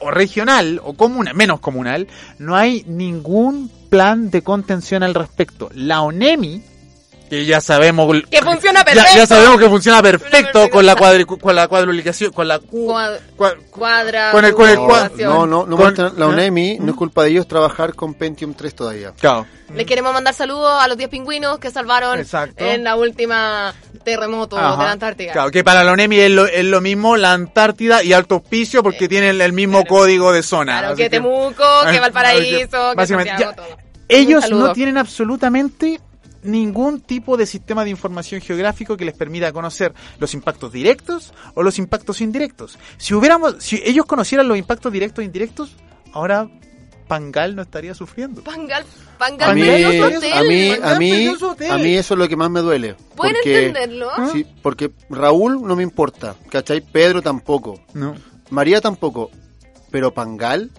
[0.00, 5.70] o regional o comunal, menos comunal, no hay ningún plan de contención al respecto.
[5.74, 6.62] La ONEMI,
[7.28, 9.10] que ya sabemos Que funciona perfecto.
[9.16, 10.70] ya sabemos que funciona perfecto perfecto.
[10.70, 14.30] con la cuadri, con la cuadruplicación, con la cu- Cuad- cua- Cuadra.
[14.32, 15.30] Con el- con el No, cuadro.
[15.30, 16.26] no, no, no Con- la.
[16.26, 19.12] UNEMI no es culpa de ellos trabajar con Pentium 3 todavía.
[19.20, 19.46] Claro.
[19.74, 22.64] Les queremos mandar saludos a los 10 pingüinos que salvaron Exacto.
[22.64, 24.76] en la última terremoto Ajá.
[24.78, 25.32] de la Antártica.
[25.34, 28.82] Claro, que para la ONEMI es lo, es lo mismo la Antártida y Alto Hospicio
[28.82, 29.88] porque tienen el mismo claro.
[29.94, 30.78] código de zona.
[30.80, 33.78] Claro, que Temuco, que Valparaíso, que básicamente, Santiago, ya, todo.
[34.08, 36.00] Ellos no tienen absolutamente
[36.42, 41.62] ningún tipo de sistema de información geográfico que les permita conocer los impactos directos o
[41.62, 42.78] los impactos indirectos.
[42.96, 45.76] Si hubiéramos, si ellos conocieran los impactos directos e indirectos,
[46.12, 46.48] ahora
[47.08, 48.42] Pangal no estaría sufriendo.
[48.44, 48.84] Pangal,
[49.18, 50.48] Pangal A mí, perdió su a hotel.
[50.48, 51.70] mí, a Pangal mí, su hotel.
[51.70, 52.96] a mí eso es lo que más me duele.
[53.16, 54.10] ¿Pueden porque, entenderlo?
[54.32, 56.80] Sí, porque Raúl no me importa, ¿cachai?
[56.82, 58.14] Pedro tampoco, No.
[58.50, 59.30] María tampoco,
[59.90, 60.70] pero Pangal,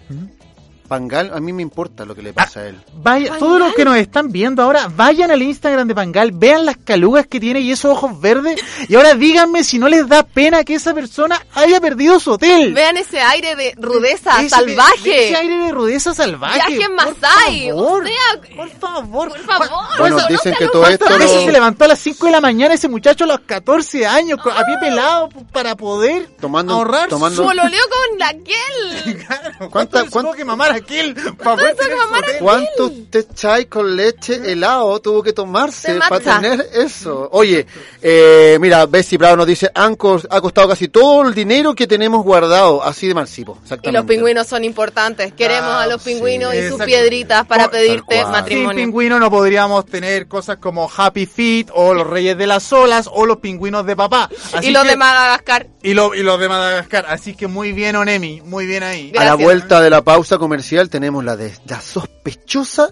[0.90, 2.80] Pangal a mí me importa lo que le pasa a él.
[2.94, 3.38] Vaya, ¿Pangal?
[3.38, 7.28] todos los que nos están viendo ahora, vayan al Instagram de Pangal, vean las calugas
[7.28, 10.74] que tiene y esos ojos verdes, y ahora díganme si no les da pena que
[10.74, 12.74] esa persona haya perdido su hotel.
[12.74, 15.28] Vean ese aire de rudeza Ese- salvaje.
[15.28, 16.54] Ese aire de rudeza salvaje.
[16.56, 19.28] Viaje en por Masái, favor, o sea, por favor.
[19.28, 19.68] por favor.
[19.98, 22.32] Bueno, dicen se que todo esto ¿Cuántas veces lo- se levantó a las 5 de
[22.32, 26.28] la mañana ese muchacho a los 14 años con- a pie pelado p- para poder
[26.40, 27.48] Tomando- ahorrar tomando- su...
[27.48, 29.16] Pololeó con Raquel.
[29.30, 31.14] Claro, ¿Cuánto ¿Cuánta- le tuvo cuánta- que mamar Kill.
[31.14, 32.38] Pa' poder tener su té.
[32.38, 37.28] ¿Cuántos té chai con leche helado tuvo que tomarse para tener eso?
[37.32, 37.66] Oye,
[38.02, 39.92] eh, mira, Bessie Bravo nos dice, han
[40.30, 43.98] ha costado casi todo el dinero que tenemos guardado, así de marcipo, Y exactamente.
[43.98, 45.32] los pingüinos son importantes.
[45.34, 46.10] Queremos Ah, a los sí.
[46.14, 46.84] pingüinos y sus Exacto.
[46.86, 48.18] piedritas para Por- pedirte cual.
[48.20, 48.76] Sin matrimonio.
[48.84, 53.26] pingüino no podríamos tener cosas como Happy Feet o los Reyes de las Olas o
[53.26, 54.28] los pingüinos de papá.
[54.52, 55.66] Así Y los que- de Madagascar.
[55.82, 57.06] y, lo- y los de Madagascar.
[57.08, 58.40] Así que muy bien, Onemi.
[58.44, 59.10] Muy bien ahí.
[59.10, 59.44] A la Gracias.
[59.44, 62.88] vuelta de la pausa comercial tenemos la de la sospechosa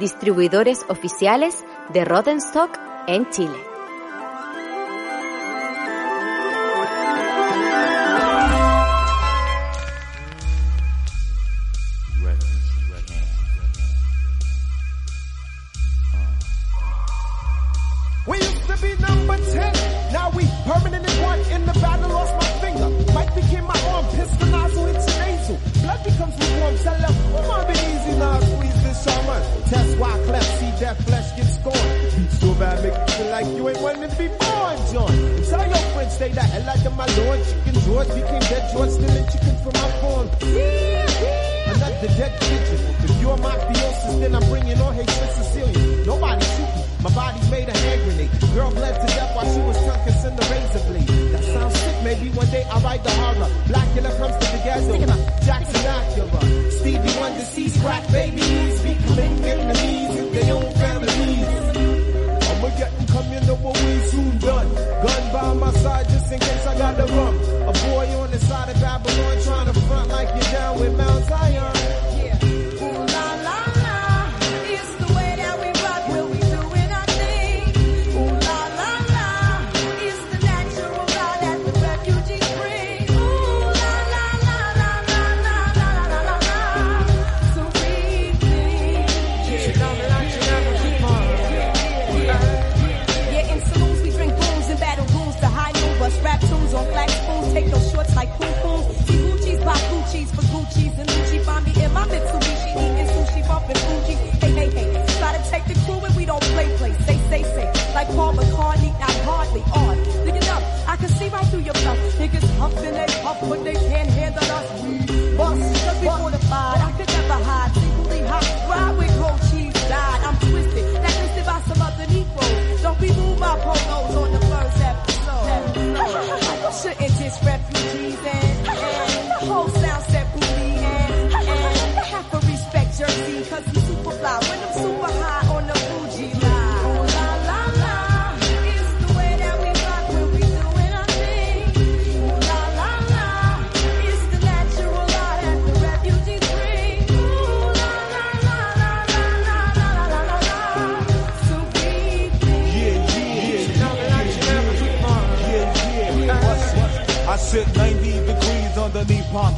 [0.00, 3.73] Distribuidores oficiales de Rodenstock en Chile.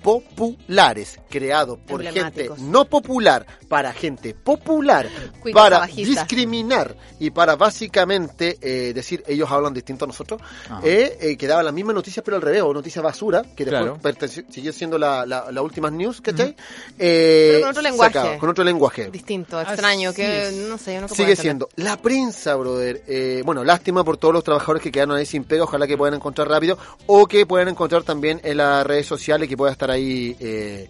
[0.02, 5.08] populares, creado por gente no popular para gente popular,
[5.52, 10.80] para discriminar y para básicamente eh, decir ellos hablan distinto a nosotros, Ajá.
[10.84, 14.16] eh, eh, que daba las mismas noticias pero al revés, o noticias basura, que después
[14.18, 14.46] Claro.
[14.50, 16.54] siguió siendo la, la, la última news, ¿cachai?
[16.98, 18.12] Eh, Pero con otro lenguaje.
[18.12, 19.10] sacado, con otro lenguaje.
[19.10, 20.54] Distinto, extraño, Así que es.
[20.54, 23.02] no sé, yo puedo Sigue siendo la prensa, brother.
[23.06, 25.64] Eh, bueno, lástima por todos los trabajadores que quedaron ahí sin pega.
[25.64, 29.56] Ojalá que puedan encontrar rápido o que puedan encontrar también en las redes sociales que
[29.56, 30.36] pueda estar ahí.
[30.40, 30.88] Eh,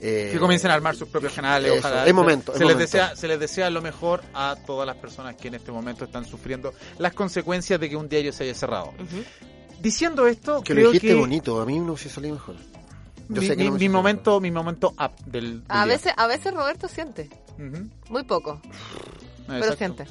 [0.00, 1.72] eh, Que comiencen a armar sus propios canales.
[1.72, 2.06] Eso, ojalá.
[2.06, 2.78] es momento, Se, es les momento.
[2.92, 6.24] desea, se les desea lo mejor a todas las personas que en este momento están
[6.24, 8.92] sufriendo las consecuencias de que un diario se haya cerrado.
[9.80, 11.60] Diciendo esto, Que lo creo dijiste que bonito.
[11.60, 12.56] A mí no se salió mejor.
[13.28, 15.62] Yo mi, sé que mi- no me mi salió momento, mi momento up del, del
[15.68, 15.94] A día.
[15.94, 17.28] veces, a veces Roberto siente,
[18.08, 18.60] muy poco,
[19.46, 20.06] pero siente,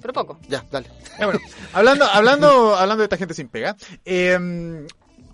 [0.00, 0.38] pero poco.
[0.48, 0.88] Ya, dale.
[1.18, 1.40] Ya, bueno,
[1.74, 4.86] hablando, hablando, hablando de esta gente sin pega, eh,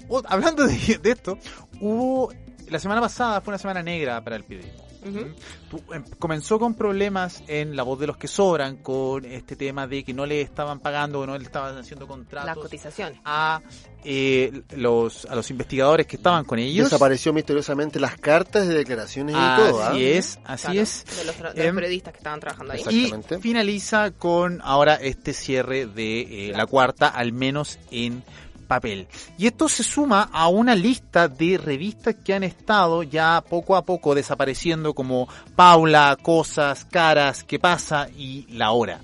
[0.09, 1.39] o- hablando de, de esto,
[1.81, 2.33] hubo
[2.69, 4.83] la semana pasada fue una semana negra para el periodismo.
[5.93, 10.03] Em, comenzó con problemas en la voz de los que sobran, con este tema de
[10.03, 13.19] que no le estaban pagando o no le estaban haciendo Las contratos cotizaciones.
[13.23, 13.61] a
[14.03, 16.87] eh, los a los investigadores que estaban con ellos.
[16.91, 19.83] Desapareció misteriosamente las cartas de declaraciones y Así todo.
[19.85, 19.93] ¿ah?
[19.99, 21.05] es, así Claro, es.
[21.05, 22.79] De los, de los Em, periodistas que estaban trabajando ahí.
[22.79, 22.97] Exacto.
[22.99, 23.39] Y Exactamente.
[23.41, 28.25] finaliza con ahora este cierre de eh, la cuarta, al menos en
[28.65, 29.09] papel.
[29.39, 33.85] Y esto se suma a una lista de revistas que han estado ya poco a
[33.85, 38.09] poco desapareciendo como Paula, Cosas, Caras, ¿Qué pasa?
[38.17, 39.01] y La Hora.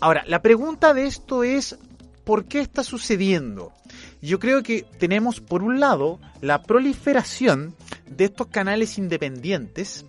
[0.00, 1.78] Ahora, la pregunta de esto es,
[2.24, 3.72] ¿por qué está sucediendo?
[4.20, 7.74] Yo creo que tenemos por un lado la proliferación
[8.06, 10.04] de estos canales independientes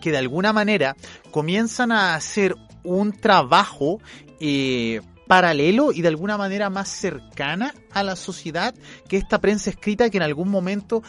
[0.00, 0.96] que de alguna manera
[1.30, 2.54] comienzan a hacer
[2.84, 4.00] un trabajo
[4.40, 8.74] eh, paralelo y de alguna manera más cercana a la sociedad
[9.08, 11.02] que esta prensa escrita que en algún momento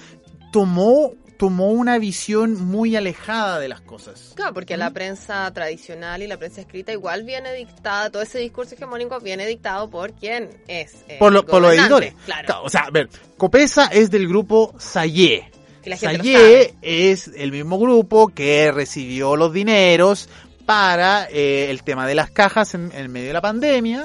[0.51, 4.32] tomó tomó una visión muy alejada de las cosas.
[4.36, 8.74] Claro, porque la prensa tradicional y la prensa escrita igual viene dictada, todo ese discurso
[8.74, 10.95] hegemónico viene dictado por quién es.
[11.20, 12.15] Por, lo- por los editores.
[12.26, 12.63] Claro.
[12.63, 13.07] O sea, a ver,
[13.38, 15.51] Copesa es del grupo Sayé.
[15.95, 20.30] Sayé es el mismo grupo que recibió los dineros
[20.68, 24.03] para eh, el tema de las cajas en, en medio de la pandemia.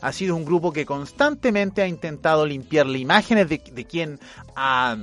[0.00, 4.18] Ha sido un grupo que constantemente ha intentado limpiarle imágenes de, de quien
[4.56, 4.96] ha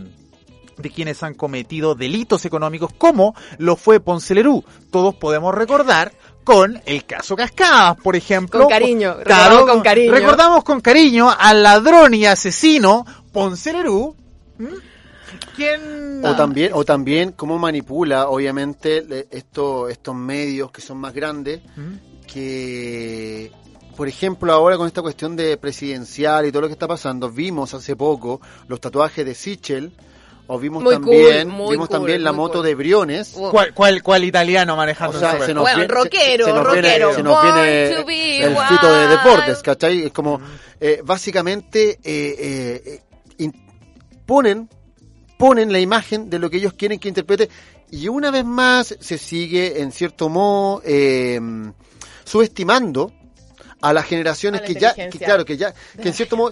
[0.77, 4.63] de quienes han cometido delitos económicos como lo fue Ponce Lerú.
[4.89, 6.11] Todos podemos recordar
[6.43, 8.61] con el caso Cascadas, por ejemplo.
[8.61, 10.11] Con cariño, Claro, recordamos con cariño.
[10.11, 14.15] Recordamos con cariño al ladrón y asesino Ponce Lerú.
[16.23, 21.61] O también, o también cómo manipula, obviamente, esto, estos medios que son más grandes,
[22.31, 23.51] que,
[23.95, 27.73] por ejemplo, ahora con esta cuestión de presidencial y todo lo que está pasando, vimos
[27.73, 29.91] hace poco los tatuajes de Sichel,
[30.51, 32.65] o vimos Muy también, cool, muy vimos cool, también la moto cool.
[32.65, 33.35] de Briones.
[33.51, 36.81] ¿Cuál, cuál, cuál italiano manejando O sea, se nos Bueno, viene, rockero, se nos rockero,
[37.09, 40.05] viene, se nos viene el fito de deportes, ¿cachai?
[40.05, 40.41] Es como,
[40.79, 43.01] eh, básicamente, eh, eh, eh,
[43.37, 43.53] in-
[44.25, 44.67] ponen,
[45.39, 47.49] ponen la imagen de lo que ellos quieren que interprete
[47.89, 51.39] y una vez más se sigue, en cierto modo, eh,
[52.25, 53.13] subestimando
[53.79, 56.51] a las generaciones A la que ya, que, claro, que ya, que en cierto modo,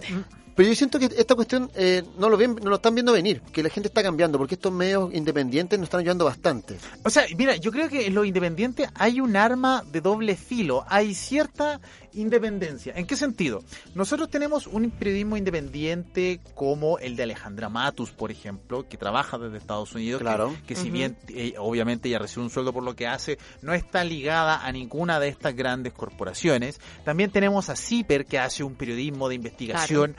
[0.55, 3.41] pero yo siento que esta cuestión eh, no lo ven, no lo están viendo venir,
[3.51, 6.77] que la gente está cambiando, porque estos medios independientes nos están ayudando bastante.
[7.03, 10.85] O sea, mira, yo creo que en lo independiente hay un arma de doble filo,
[10.88, 11.81] hay cierta
[12.18, 12.93] independencia.
[12.95, 13.63] ¿En qué sentido?
[13.95, 19.57] Nosotros tenemos un periodismo independiente como el de Alejandra Matus, por ejemplo, que trabaja desde
[19.57, 20.53] Estados Unidos, Claro.
[20.68, 23.74] que, que si bien eh, obviamente ella recibe un sueldo por lo que hace, no
[23.74, 26.80] está ligada a ninguna de estas grandes corporaciones.
[27.05, 30.15] También tenemos a CIPER, que hace un periodismo de investigación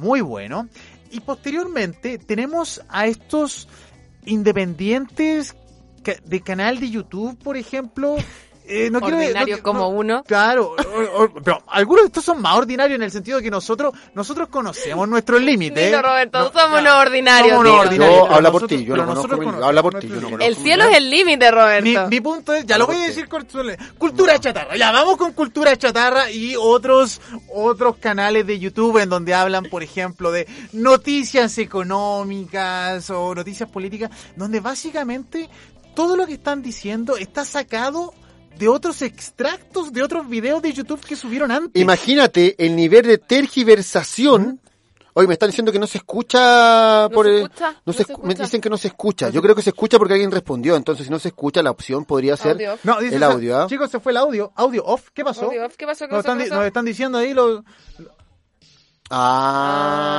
[0.00, 0.68] muy bueno.
[1.10, 3.66] Y posteriormente tenemos a estos
[4.26, 5.56] independientes
[6.02, 8.16] ca- de canal de YouTube, por ejemplo.
[8.68, 10.22] Eh, no quiero- no Ordinario como no- uno.
[10.24, 13.50] Claro, o- o- pero algunos de estos son más ordinarios en el sentido de que
[13.50, 15.92] nosotros nosotros conocemos nuestros límites.
[15.92, 16.02] ¿eh?
[16.02, 17.48] Roberto, No, somos unos ordinarios.
[17.50, 17.74] somos dilo.
[17.74, 20.20] unos ordinarios, Yo, pero habla por ti, yo no conozco habla por ti, yo no
[20.30, 22.02] conozco El cielo es el límite, Roberto.
[22.04, 23.46] mi, mi punto es, ya lo voy a decir con
[23.96, 24.76] cultura chatarra.
[24.76, 27.20] Ya, vamos con cultura chatarra y otros
[27.54, 34.10] otros canales de YouTube en donde hablan, por ejemplo, de noticias económicas o noticias políticas,
[34.36, 35.48] donde básicamente
[35.94, 38.12] todo lo que están diciendo está sacado
[38.58, 41.80] de otros extractos de otros videos de YouTube que subieron antes.
[41.80, 44.60] Imagínate el nivel de tergiversación.
[45.14, 47.70] Hoy me están diciendo que no se escucha ¿No por se el- escucha?
[47.72, 49.30] no ¿No se me dicen que no se escucha.
[49.30, 50.76] Yo creo que se escucha porque alguien respondió.
[50.76, 52.78] Entonces, si no se escucha, la opción podría ser Audio.
[52.84, 53.58] No, dice, el audio.
[53.58, 53.66] ¿ah?
[53.68, 54.52] Chicos, se fue el audio.
[54.54, 55.08] Audio off.
[55.12, 55.46] ¿Qué pasó?
[55.46, 56.06] Audio off, ¿Qué pasó?
[56.06, 56.28] ¿Qué Nos pasó?
[56.34, 56.60] están, ¿Qué di- pasó?
[56.60, 57.62] nos están diciendo ahí los...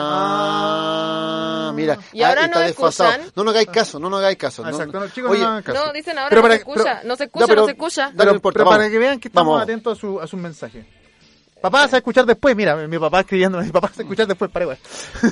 [0.02, 1.98] Ah, mira.
[2.14, 3.10] ¿Y ahora ah, está no desfasado.
[3.12, 3.32] escuchan?
[3.36, 4.64] No nos hagáis caso, no nos hagáis caso.
[4.64, 5.86] no- Exacto, no, chicos, Oye, no hagan caso.
[5.86, 6.84] No, dicen ahora Pero no para- se escucha.
[6.84, 8.02] pero- no se escucha, pero- no se escucha.
[8.04, 8.78] Dale, Pero, no importa, pero vamos.
[8.78, 9.64] para que vean que estamos Vamos.
[9.64, 10.86] atentos a su, a sus mensajes.
[11.62, 14.50] Papá vas a escuchar después, mira, mi papá escribiendo, mi papá vas a escuchar después,
[14.52, 14.78] para igual.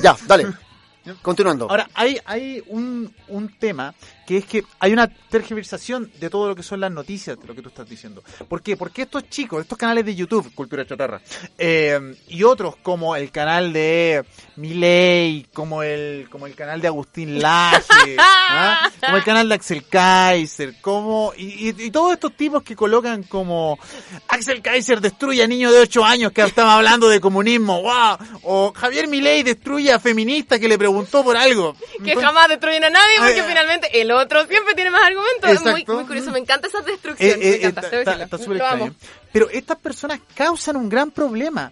[0.02, 0.48] Ya, dale.
[1.22, 1.70] Continuando.
[1.70, 3.94] Ahora, hay, hay un, un tema
[4.28, 7.56] que es que hay una tergiversación de todo lo que son las noticias de lo
[7.56, 8.22] que tú estás diciendo.
[8.50, 8.76] ¿Por qué?
[8.76, 11.22] Porque estos chicos, estos canales de YouTube, Cultura Chatarra,
[11.58, 14.26] eh, y otros como el canal de
[14.58, 18.92] Miley, como el, como el canal de Agustín Laje, ¿ah?
[19.00, 23.24] como el canal de Axel Kaiser, como, y, y- y todos estos tipos que colocan
[23.24, 23.80] como
[24.28, 28.74] Axel Kaiser destruye a niños de 8 años que estaban hablando de comunismo, wow, o
[28.76, 31.74] Javier Milei destruye a feminista que le preguntó por algo.
[31.74, 33.44] Que Entonces- jamás destruyen a nadie porque ya.
[33.46, 35.50] finalmente el otro siempre tiene más argumentos.
[35.52, 37.30] Es muy, muy curioso, me encanta esa Eh, destrucción.
[37.32, 38.96] eh, me encanta, está- súper extraño.
[39.32, 41.72] Pero estas personas causan un gran problema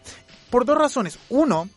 [0.50, 1.18] por dos razones.
[1.30, 1.68] Uno,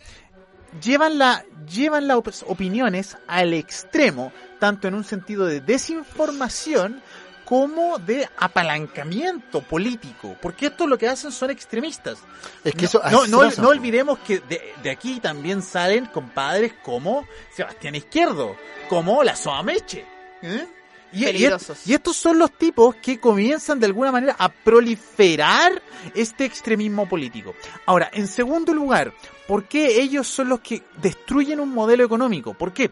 [0.83, 7.03] llevan, la, llevan las op- opiniones al extremo, tanto en un sentido de desinformación
[7.45, 12.19] como de apalancamiento político, porque esto lo que hacen son extremistas.
[12.63, 16.75] Es que no, eso- no, no- no olvidemos que de, de aquí también salen compadres
[16.85, 18.55] como Sebastián Izquierdo,
[18.91, 20.05] como la Soa Meche.
[20.43, 20.67] ¿Eh?
[21.13, 21.87] Y, y- Peligrosos.
[21.87, 25.83] y estos son los tipos que comienzan de alguna manera a proliferar
[26.15, 27.55] este extremismo político.
[27.87, 29.13] Ahora, en segundo lugar,
[29.47, 32.53] ¿por qué ellos son los que destruyen un modelo económico?
[32.55, 32.91] ¿Por qué?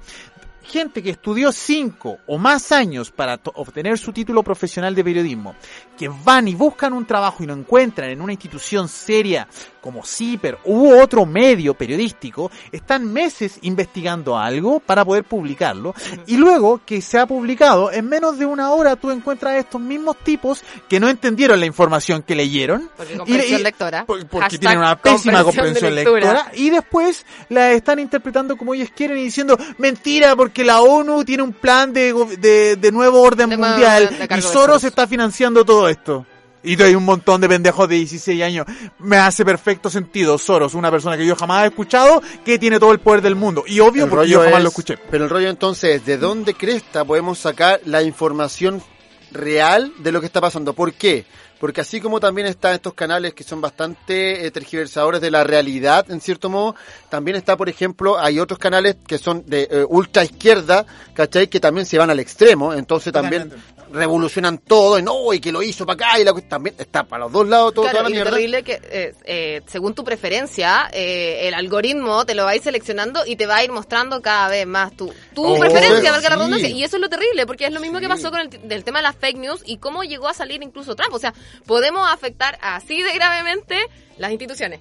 [0.62, 5.54] Gente que estudió cinco o más años para obtener su título profesional de periodismo,
[5.96, 9.48] que van y buscan un trabajo y lo encuentran en una institución seria
[9.80, 15.94] como CIPER u otro medio periodístico, están meses investigando algo para poder publicarlo
[16.26, 19.80] y luego que se ha publicado, en menos de una hora tú encuentras a estos
[19.80, 22.90] mismos tipos que no entendieron la información que leyeron.
[22.96, 24.04] Porque y- comprensión y- lectora.
[24.06, 29.18] por- porque tienen una pésima comprensión lectora y después la están interpretando como ellos quieren
[29.18, 33.56] y diciendo mentira porque la ONU tiene un plan de, de, de nuevo orden De
[33.56, 34.82] mundial y Soros.
[34.82, 36.26] está financiando todo esto.
[36.62, 38.66] Y hay un montón de pendejos de 16 años.
[38.98, 42.90] Me hace perfecto sentido Soros, una persona que yo jamás he escuchado, que tiene todo
[42.92, 43.62] el poder del mundo.
[43.68, 44.98] Y obvio El porque yo jamás es- lo escuché.
[45.10, 48.82] Pero el rollo entonces es, ¿de dónde cresta podemos sacar la información
[49.30, 50.72] real de lo que está pasando?
[50.72, 51.24] ¿Por qué?
[51.58, 56.10] Porque así como también están estos canales que son bastante eh, tergiversadores de la realidad,
[56.10, 56.74] en cierto modo,
[57.08, 60.84] también está, por ejemplo, hay otros canales que son de eh, ultra izquierda,
[61.14, 61.48] ¿cachai?
[61.48, 63.52] Que también se van al extremo, entonces también
[63.92, 67.24] revolucionan todo, y no, y que lo hizo para acá, y la, también está para
[67.24, 68.30] los dos lados todo, Claro, toda la y mierda.
[68.32, 73.36] terrible que eh, según tu preferencia, el algoritmo te lo va a ir seleccionando y
[73.36, 76.38] te va a ir mostrando cada vez más tu, tu Oh, preferencia, valga la sí.
[76.40, 76.68] redundancia.
[76.68, 78.98] Y eso es lo terrible, porque es lo mismo que pasó con el del tema
[78.98, 81.14] de las fake news y cómo llegó a salir incluso Trump.
[81.14, 81.32] O sea,
[81.66, 83.76] podemos afectar así de gravemente
[84.18, 84.80] las instituciones.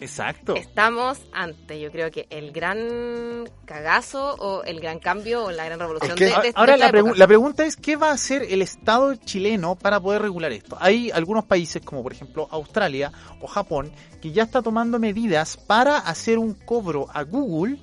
[0.00, 0.54] Exacto.
[0.56, 5.78] Estamos ante, yo creo que el gran cagazo o el gran cambio o la gran
[5.78, 7.18] revolución Es que- de, de- de Ahora esta la, pregu- época.
[7.18, 10.76] la pregunta es, ¿qué va a hacer el Estado chileno para poder regular esto?
[10.80, 15.96] Hay algunos países, como por ejemplo Australia o Japón, que ya está tomando medidas para
[15.98, 17.78] hacer un cobro a Google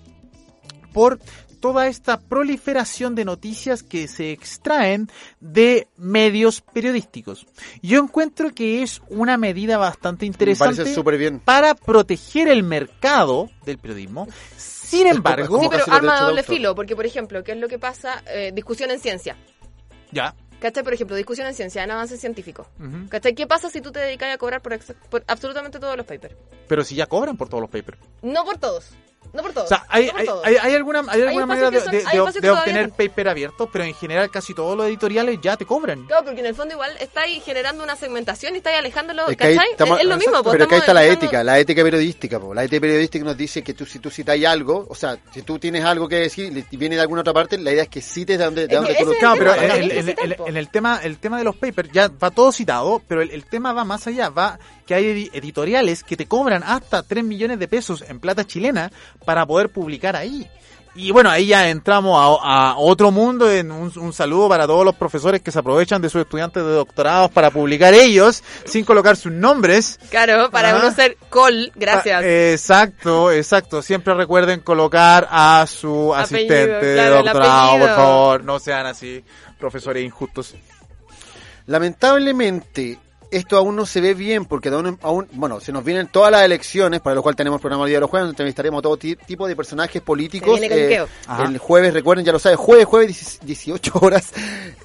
[0.93, 1.17] por
[1.61, 5.09] toda esta proliferación de noticias que se extraen
[5.39, 7.45] de medios periodísticos.
[7.81, 10.83] Yo encuentro que es una medida bastante interesante
[11.17, 11.39] bien.
[11.39, 14.27] para proteger el mercado del periodismo.
[14.57, 17.69] Sin Es embargo, Sí, pero arma de doble filo, porque por ejemplo, ¿qué es lo
[17.69, 18.21] que pasa?
[18.27, 19.37] Eh, discusión en ciencia.
[20.11, 20.83] ya, ¿Cachai?
[20.83, 22.67] Por ejemplo, discusión en ciencia, en avances científicos.
[22.79, 23.07] Ujú.
[23.09, 23.33] ¿Cachai?
[23.33, 24.77] ¿Qué pasa si tú te dedicas a cobrar por
[25.27, 26.35] absolutamente todos los papers?
[26.67, 27.97] pero si ya cobran por todos los papers.
[28.21, 28.91] No por todos.
[29.33, 29.65] No por todos.
[29.65, 32.03] O sea, hay, no hay, hay- hay alguna, hay alguna manera de, son- de- hay
[32.03, 32.95] de- espacios de que todavía obtener no.
[32.95, 36.05] paper abiertos, pero en general casi todos los editoriales ya te cobran.
[36.05, 39.45] Claro, porque en el fondo igual estáis generando una segmentación y estáis alejándolo, Es que
[39.47, 39.71] ahí ¿cachai?
[39.71, 40.43] estamos- es, es lo mismo.
[40.43, 42.39] pues, pero que ahí estamos está la ética, la ética periodística.
[42.41, 42.53] po.
[42.53, 45.57] La ética periodística nos dice que tú, si tú citas algo, o sea, si tú
[45.59, 48.37] tienes algo que decir y viene de alguna otra parte, la idea es que cites
[48.37, 49.55] de donde, de donde tú lo Claro, pero
[50.37, 50.47] po.
[50.49, 53.45] en el tema el tema de los papers ya va todo citado, pero el, el
[53.45, 57.59] tema va más allá, va que hay edi- editoriales que te cobran hasta 3 millones
[57.59, 58.91] de pesos en plata chilena
[59.25, 60.47] para poder publicar ahí.
[60.93, 64.83] Y bueno, ahí ya entramos a, a otro mundo, en un, un saludo para todos
[64.83, 69.15] los profesores que se aprovechan de sus estudiantes de doctorados para publicar ellos sin colocar
[69.15, 69.97] sus nombres.
[70.09, 72.21] Claro, para uno ser col, gracias.
[72.21, 73.81] Ah, exacto, exacto.
[73.81, 78.43] Siempre recuerden colocar a su Apellido, asistente de claro, doctorado, por favor.
[78.43, 79.23] No sean así,
[79.57, 80.55] profesores injustos.
[81.67, 82.99] Lamentablemente,
[83.31, 86.43] esto aún no se ve bien porque aún, aún- bueno, se nos vienen todas las
[86.43, 88.97] elecciones, para lo cual tenemos programa el día de los jueves, donde entrevistaremos a todo
[88.97, 90.53] ti- tipo de personajes políticos.
[90.55, 91.07] Se viene cañuqueo.
[91.27, 91.43] Ajá.
[91.45, 94.31] el jueves, recuerden, ya lo saben, jueves, jueves, 18 horas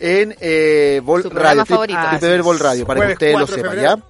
[0.01, 1.99] en eh, Vol Su Radio, favorito.
[2.01, 3.99] Ah, sí, Vol Radio, para que ustedes lo 4 de sepan.
[3.99, 4.05] ¿ya?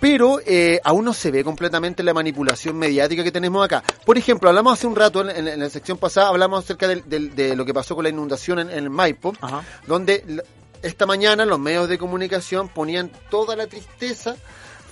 [0.00, 3.82] Pero eh, aún no se ve completamente la manipulación mediática que tenemos acá.
[4.04, 7.08] Por ejemplo, hablamos hace un rato, en, en- en la sección pasada, hablamos acerca del-
[7.08, 9.62] del- de lo que pasó con la inundación en, en Maipo, Ajá.
[9.86, 10.22] donde
[10.84, 14.36] esta mañana los medios de comunicación ponían toda la tristeza.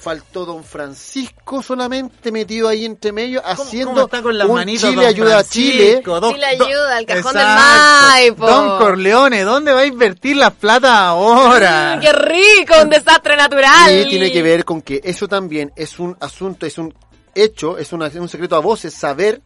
[0.01, 4.91] Faltó don Francisco solamente metido ahí entre medio, haciendo cómo está con las un manitos,
[4.91, 6.03] Chile ayuda a Chile.
[6.05, 8.07] Don- Chile don- ayuda al cajón del Exacto.
[8.09, 8.47] Maipo.
[8.49, 11.95] Don Corleone, ¿dónde va a invertir la plata ahora?
[11.99, 12.75] Mm, ¡Qué rico!
[12.83, 13.97] Un desastre natural.
[14.01, 16.93] Y tiene que ver con que eso también es un asunto, es un
[17.37, 19.41] hecho, es una- es un secreto a voces saber,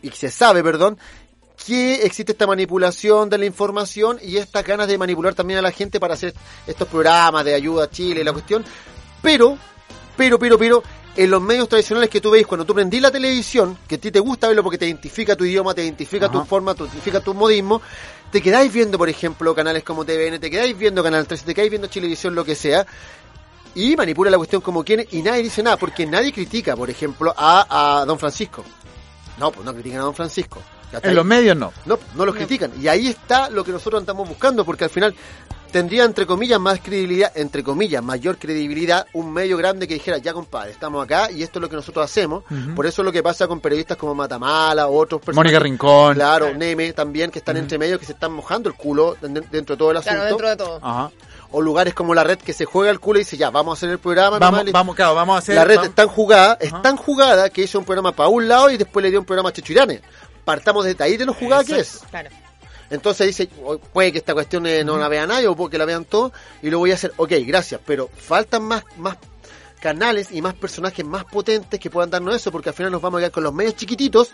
[0.00, 0.96] y se sabe, perdón,
[1.64, 5.70] que existe esta manipulación de la información y estas ganas de manipular también a la
[5.70, 6.34] gente para hacer
[6.66, 8.64] estos programas de ayuda a Chile y la cuestión.
[9.22, 9.56] Pero,
[10.16, 10.82] pero, pero, pero,
[11.14, 14.10] en los medios tradicionales que tú veis, cuando tú prendís la televisión, que a ti
[14.10, 17.34] te gusta verlo porque te identifica tu idioma, te identifica tu forma, te identifica tu
[17.34, 17.82] modismo,
[18.30, 21.70] te quedáis viendo, por ejemplo, canales como TVN, te quedáis viendo Canal 13, te quedáis
[21.70, 22.86] viendo Chilevisión, lo que sea,
[23.74, 27.34] y manipula la cuestión como quiere y nadie dice nada, porque nadie critica, por ejemplo,
[27.36, 28.64] a, a Don Francisco.
[29.38, 30.62] No, pues no critican a Don Francisco.
[30.92, 31.10] ¿Cachai?
[31.10, 31.72] En los medios no.
[31.86, 32.70] No, no los critican.
[32.80, 35.14] Y ahí está lo que nosotros estamos buscando, porque al final
[35.72, 40.34] tendría, entre comillas, más credibilidad, entre comillas, mayor credibilidad, un medio grande que dijera, ya
[40.34, 42.44] compadre, estamos acá y esto es lo que nosotros hacemos.
[42.76, 45.50] Por eso es lo que pasa con periodistas como Matamala, otros personajes.
[45.52, 46.14] Mónica Rincón.
[46.14, 49.74] Claro, Neme también, que están entre medio, que se están mojando el culo den- dentro
[49.74, 50.12] de todo el asunto.
[50.14, 50.78] Claro, dentro de todo.
[50.82, 51.10] Ajá.
[51.54, 53.74] O lugares como la red que se juega el culo y dice, ya, vamos a
[53.78, 54.38] hacer el programa.
[54.38, 55.54] Vamos, nomás, vamos, claro, vamos a hacer.
[55.54, 56.82] la red vamos- es tan jugada, es Ajá.
[56.82, 59.48] tan jugada que hizo un programa para un lado y después le dio un programa
[59.48, 60.00] a Chechurane.
[60.44, 62.00] Partamos desde ahí de lo jugada que es.
[62.10, 62.30] Claro.
[62.90, 65.78] Entonces dice, "Oh, puede que esta cuestión eh, no la vea nadie o puede que
[65.78, 67.12] la vean todos y lo voy a hacer.
[67.16, 69.16] Ok, gracias, pero faltan más, más
[69.82, 73.18] canales y más personajes más potentes que puedan darnos eso porque al final nos vamos
[73.18, 74.30] a quedar con los medios chiquititos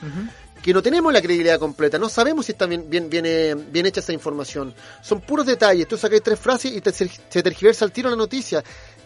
[0.62, 3.86] que no tenemos la credibilidad completa, no sabemos si está bien, bien, bien, eh, bien
[3.86, 4.74] hecha esa información.
[5.02, 8.62] Son puros detalles, tú sacas tres frases y te, se tergiversa al tiro la noticia.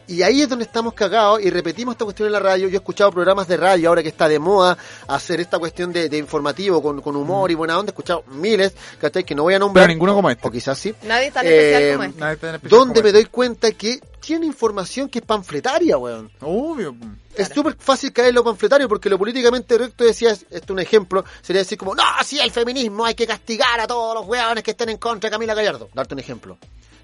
[0.09, 2.69] Y ahí es donde estamos cagados y repetimos esta cuestión en la radio.
[2.69, 4.77] Yo he escuchado programas de radio ahora que está de moda
[5.09, 7.91] hacer esta cuestión de, de informativo con, con humor y buena onda.
[7.91, 9.25] He escuchado miles, ¿cachai?
[9.25, 9.85] Que no voy a nombrar.
[9.85, 10.47] Pero ninguno como este.
[10.47, 10.95] O quizás sí.
[11.05, 12.21] Nadie es tan Eh, especial como este.
[12.21, 13.23] Nadie está en especial Donde como me este.
[13.23, 16.31] doy cuenta que tiene información que es panfletaria, weón.
[16.41, 16.95] Obvio.
[17.35, 20.79] Es súper fácil caer en lo panfletario porque lo políticamente correcto decía, esto es un
[20.79, 24.63] ejemplo, sería decir como, no, sí, el feminismo, hay que castigar a todos los weones
[24.63, 25.89] que estén en contra de Camila Gallardo.
[25.95, 26.59] Darte un ejemplo.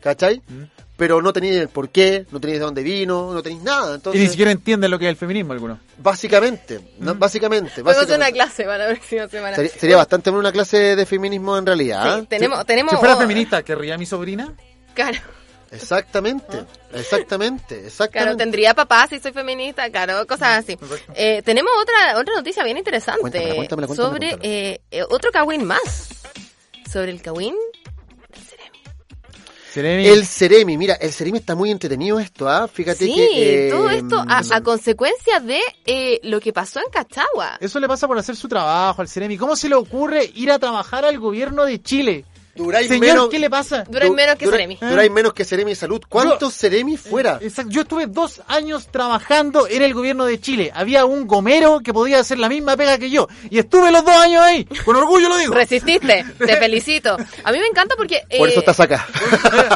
[0.09, 0.40] ¿Cachai?
[0.96, 3.92] pero no tenéis el por qué, no tenéis de dónde vino, no tenéis nada.
[3.92, 5.78] Y Entonces, ni siquiera entienden lo que es el feminismo alguno.
[5.96, 8.32] básicamente, no, básicamente, Vamos a hacer básicamente.
[8.32, 9.56] una clase para la próxima semana.
[9.56, 12.20] Sería, sería bastante buena una clase de feminismo en realidad.
[12.20, 12.90] Sí, tenemos, tenemos.
[12.90, 14.52] Si fuera oh, feminista, ¿querría a mi sobrina?
[14.94, 15.18] Claro,
[15.70, 18.36] Exactamente, exactamente, claro, exactamente.
[18.42, 20.76] tendría papá si soy feminista, claro, cosas así.
[21.14, 24.56] Eh, tenemos otra otra noticia bien interesante Cuéntamela, cuéntamela, cuéntamela, sobre cuéntamela.
[24.56, 26.09] eh, eh, otro Kawin más.
[26.90, 27.54] Sobre el Kawin.
[29.73, 30.07] Seremi.
[30.07, 32.69] El Ceremi, mira, el Ceremi está muy entretenido esto, ¿ah?
[32.69, 33.69] Fíjate Sí, que...
[33.69, 37.59] eh, todo esto a, a consecuencia de eh, lo que pasó en Cachagua.
[37.61, 39.37] Eso le pasa por hacer su trabajo al Ceremi.
[39.37, 42.25] ¿Cómo se le ocurre ir a trabajar al gobierno de Chile?
[42.59, 43.84] Duráis Señor, menos- ¿qué le pasa?
[43.88, 44.78] Duráis menos que Dura- Ceremi.
[44.80, 46.02] Duráis menos que Ceremi Salud.
[46.09, 47.38] ¿Cuántos Ceremi fuera?
[47.40, 47.70] Exacto.
[47.72, 50.72] Yo estuve dos años trabajando en el gobierno de Chile.
[50.74, 53.28] Había un gomero que podía hacer la misma pega que yo.
[53.50, 54.64] Y estuve los dos años ahí.
[54.84, 55.54] Con orgullo lo digo.
[55.54, 57.16] Resististe, te felicito.
[57.44, 58.22] A mí me encanta porque...
[58.36, 59.06] Por eh, eso estás acá.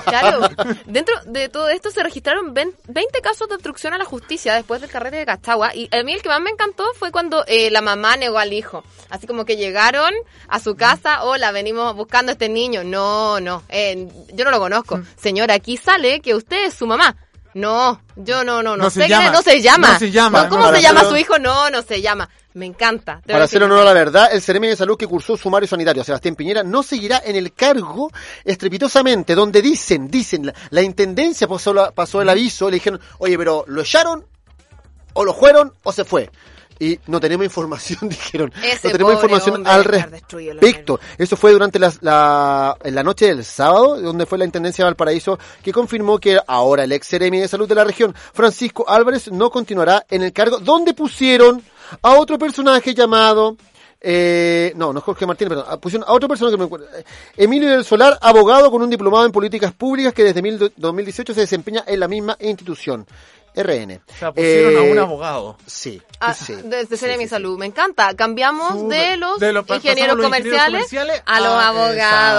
[0.05, 0.49] Claro,
[0.87, 2.77] dentro de todo esto se registraron 20
[3.23, 6.23] casos de obstrucción a la justicia después del carrete de Cachagua y a mí el
[6.23, 8.85] que más me encantó fue cuando eh, la mamá negó al hijo.
[9.11, 10.13] Así como que llegaron
[10.49, 12.72] a su casa, hola, venimos buscando a este niño.
[12.85, 15.01] No, no, eh, yo no lo conozco.
[15.21, 17.15] Señora, aquí sale que usted es su mamá.
[17.55, 19.31] No, yo no, no, no, No sé se llama.
[19.31, 19.93] no se llama.
[19.93, 20.49] No se llama.
[20.49, 21.39] ¿Cómo se llama su hijo?
[21.39, 22.27] No, no se llama.
[22.55, 23.21] Me encanta.
[23.27, 26.35] Para hacer honor a la verdad, el Ceremi de Salud que cursó sumario sanitario, Sebastián
[26.35, 28.11] Piñera, no seguirá en el cargo
[28.45, 33.37] estrepitosamente, donde dicen, dicen, la, la intendencia pasó, la- pasó el aviso, le dijeron, oye,
[33.37, 34.27] pero ¿lo echaron?
[35.15, 35.73] ¿O lo fueron?
[35.83, 36.31] ¿O se fue?
[36.85, 38.53] Y no tenemos información, dijeron.
[38.63, 41.01] Ese no tenemos información al respecto.
[41.19, 44.91] Eso fue durante la, la- en la noche del sábado, donde fue la Intendencia de
[44.91, 49.31] Valparaíso, que confirmó que ahora el ex Ceremi de Salud de la región, Francisco Álvarez,
[49.31, 51.63] no continuará en el cargo, donde pusieron
[52.03, 53.57] a otro personaje llamado...
[54.05, 55.79] Eh, no, no es Jorge Martínez, perdón.
[55.81, 56.87] Pusieron a otro personaje que no me acuerdo.
[56.99, 57.05] Eh,
[57.37, 61.41] Emilio del Solar, abogado con un diplomado en políticas públicas que desde mil- 2018 se
[61.43, 63.07] desempeña en la misma institución.
[63.55, 64.01] RN.
[64.09, 65.57] O sea, pusieron a un Eh, abogado.
[65.67, 66.01] Sí.
[66.21, 66.55] Ah, sí.
[66.65, 68.15] desde Ceremi Salud, me encanta.
[68.15, 71.95] Cambiamos de los De ingenieros los ingenieros comerciales, comerciales a los abogados,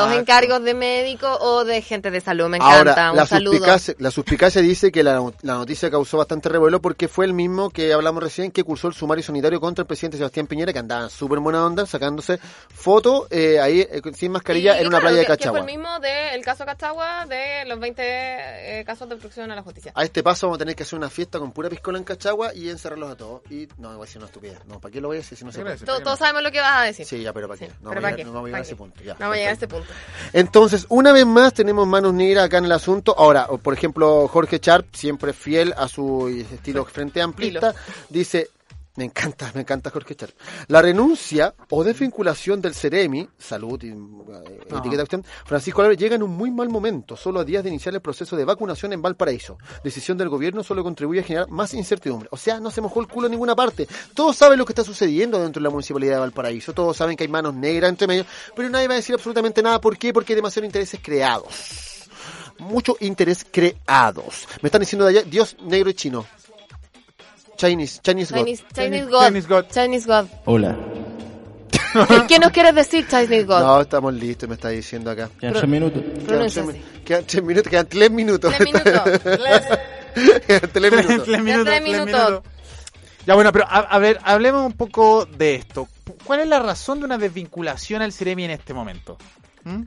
[0.07, 0.19] exacto.
[0.19, 2.47] encargos de médicos o de gente de salud.
[2.47, 2.77] Me encanta.
[2.77, 3.53] Ahora, Un la saludo.
[3.53, 7.69] suspicacia, la suspicacia dice que la, la noticia causó bastante revuelo porque fue el mismo
[7.69, 11.03] que hablamos recién que cursó el sumario sanitario contra el presidente Sebastián Piñera, que andaba
[11.03, 12.39] en súper buena onda, sacándose
[12.73, 15.37] fotos eh, ahí eh, sin mascarilla Y, en una claro, playa de que- que fue
[15.37, 15.59] Cachagua.
[15.59, 19.91] el mismo del caso Cachagua de los 20 eh, casos de obstrucción a la justicia.
[19.95, 22.53] A este paso vamos a tener que hacer una fiesta con pura piscola en Cachagua
[22.53, 23.41] y encerrarlos a todos.
[23.49, 24.59] Y no, voy a decir una estupidez.
[24.65, 25.77] No, ¿para qué lo voy a decir si no se puede?
[25.77, 27.05] To- Todos sabemos lo que vas a decir.
[27.05, 27.67] Sí, ya, pero ¿para qué?
[27.67, 28.23] Sí, No pero vamos a ¿para llegar- qué?
[28.25, 29.67] no vamos a llegar a ¿Para ese punto, ya, No vamos a llegar a ese
[29.67, 29.93] perfecto.
[29.93, 30.29] punto.
[30.33, 33.15] Entonces, una vez más tenemos manos negras acá en el asunto.
[33.17, 37.73] Ahora, por ejemplo, Jorge Sharp, siempre fiel a su estilo frente amplista,
[38.09, 38.49] dice,
[38.95, 40.33] me encanta, me encanta Jorge Sharp.
[40.67, 46.21] La renuncia o desvinculación del Ceremi, salud y eh, etiqueta cuestión, Francisco Álvarez llega en
[46.21, 49.57] un muy mal momento, solo a días de iniciar el proceso de vacunación en Valparaíso.
[49.83, 52.29] Decisión del gobierno solo contribuye a generar más incertidumbre.
[52.31, 53.87] O sea, no se mojó el culo en ninguna parte.
[54.13, 57.23] Todos saben lo que está sucediendo dentro de la municipalidad de Valparaíso, todos saben que
[57.23, 58.25] hay manos negras entre medio,
[58.55, 59.81] pero nadie va a decir absolutamente nada.
[59.81, 60.13] ¿Por qué?
[60.13, 62.09] Porque hay demasiados intereses creados.
[62.59, 64.47] Mucho interés creados.
[64.61, 66.25] Me están diciendo de allá, Dios negro y chino.
[67.63, 68.39] Chinese, Chinese God.
[68.39, 69.23] Chinese, Chinese God.
[69.23, 69.65] Chinese God.
[69.71, 70.27] Chinese God.
[70.43, 70.77] Hola.
[72.09, 73.61] ¿Qué, qué nos quieres decir, Chinese God?
[73.61, 75.29] No, estamos listos, me está diciendo acá.
[75.39, 76.03] Quedan tres minutos.
[76.27, 78.53] Quedan tres, quedan minutos, quedan tres minutos.
[78.53, 79.21] Tres minutos.
[80.45, 81.25] Quedan tres minutos.
[81.25, 82.43] Tres minutos, tres minutos.
[83.25, 85.87] Ya bueno, pero a, a ver, hablemos un poco de esto.
[86.25, 89.17] ¿Cuál es la razón de una desvinculación al Ceremi en este momento?
[89.63, 89.83] ¿Mm?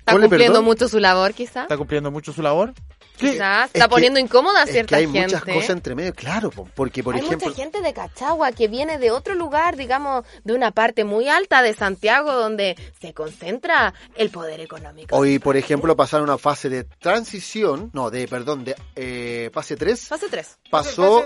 [0.00, 0.64] ¿Está cumpliendo perdón.
[0.64, 1.62] mucho su labor, quizá?
[1.62, 2.74] ¿Está cumpliendo mucho su labor?
[3.20, 3.66] Quizás.
[3.66, 5.22] Es Está que- poniendo incómoda a Es cierta que hay gente.
[5.36, 7.48] muchas cosas entre medio, claro, po, porque por Hay ejemplo...
[7.48, 11.62] mucha gente de Cachagua que viene de otro lugar, digamos, de una parte muy alta
[11.62, 15.16] de Santiago, donde se concentra el poder económico.
[15.16, 20.08] Hoy, por ejemplo, pasaron a fase de transición, no, de, perdón, de eh, fase 3.
[20.08, 20.58] Fase 3.
[20.70, 21.24] Pasó,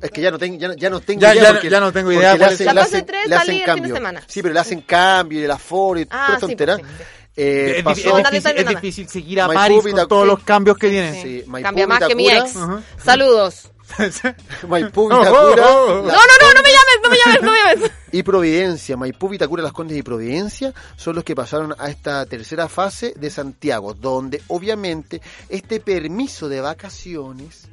[0.00, 1.42] es que ya no tengo, ya, no- ya no tengo Ya- idea.
[1.44, 2.60] ya- porque- ya no tengo porque idea le cuál es.
[2.60, 4.22] hacen- La fase hacen- tres le salía hacen el fin de semana.
[4.26, 6.76] Sí, pero le hacen cambio y el aforo y Ah, pura sí, tontera.
[6.78, 7.04] pues, sí, sí.
[7.34, 8.16] Eh, es, pasó-
[8.68, 11.22] difícil, es seguir a Maipú, París con todos los cambios que tiene.
[11.22, 12.54] Sí, Cambia más que mi ex.
[13.02, 13.68] Saludos.
[14.68, 16.06] Maipú, Oh, Vitacura, oh, oh.
[16.06, 17.90] la- No, no, no, no me llames, no me llames, no me llames.
[18.12, 22.68] y Providencia, Maipú, Vitacura, Las Condes y Providencia son los que pasaron a esta tercera
[22.68, 25.20] fase de Santiago, donde obviamente
[25.50, 27.68] este permiso de vacaciones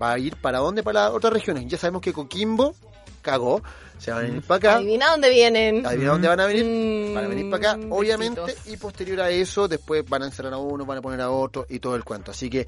[0.00, 1.66] va a ir para dónde, para las otras regiones.
[1.66, 2.74] Ya sabemos que Coquimbo
[3.22, 3.62] cagó.
[3.98, 4.74] Se van a venir para acá.
[4.76, 5.86] Adivina dónde vienen.
[5.86, 6.64] Adivina dónde van a venir.
[6.64, 8.66] Mm, Van a venir para acá, obviamente, besitos.
[8.72, 11.66] y posterior a eso, después van a encerrar a uno, van a poner a otro
[11.68, 12.30] y todo el cuento.
[12.30, 12.66] Así que,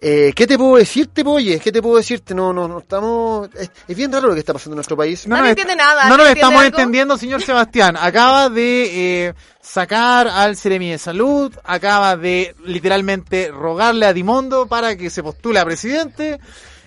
[0.00, 1.58] eh, ¿qué te puedo decirte, Poye?
[1.58, 2.36] ¿Qué te puedo decirte?
[2.36, 3.48] No, no, no estamos.
[3.58, 5.26] Es, es bien raro lo que está pasando en nuestro país.
[5.26, 6.78] No nos entiende nada, No ¿alguien nos estamos algo?
[6.78, 7.96] entendiendo, señor Sebastián.
[8.00, 14.94] Acaba de eh, sacar al Ceremi de Salud, acaba de literalmente rogarle a Dimondo para
[14.96, 16.38] que se postule a presidente.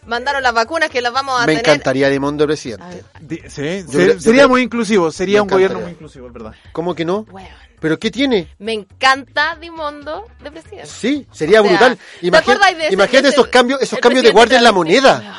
[0.05, 1.59] Mandaron las vacunas que las vamos a Me tener.
[1.69, 3.03] encantaría de presidente.
[3.49, 6.53] Sí, Yo yo sería muy inclusivo, sería un gobierno muy inclusivo, es verdad.
[6.73, 7.25] ¿Cómo que no?
[7.79, 8.47] ¿Pero qué tiene?
[8.59, 10.87] Me encanta Dimondo de presidente.
[10.87, 11.97] Sí, sería O sea, brutal.
[11.97, 14.63] ¿te Imagina- acuerdas de ese- imagínate de ese- esos cambios, esos cambios de guardia en
[14.63, 15.37] la moneda.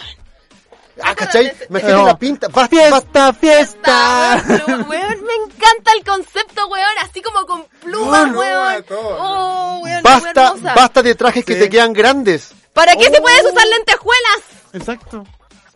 [1.03, 1.53] Ah, ¿cachai?
[1.69, 2.07] Imagínate No.
[2.07, 2.49] la pinta.
[2.49, 3.33] Basta, Fiesta, basta.
[3.33, 4.45] fiesta.
[4.49, 8.85] Weón, weón, me encanta el concepto, weón, así como con plumas, No, weón.
[8.91, 12.53] Oh, weón, Basta, basta de trajes que te quedan grandes.
[12.73, 13.23] ¿Para qué se Oh.
[13.23, 14.41] puedes usar lentejuelas?
[14.75, 15.25] Exacto.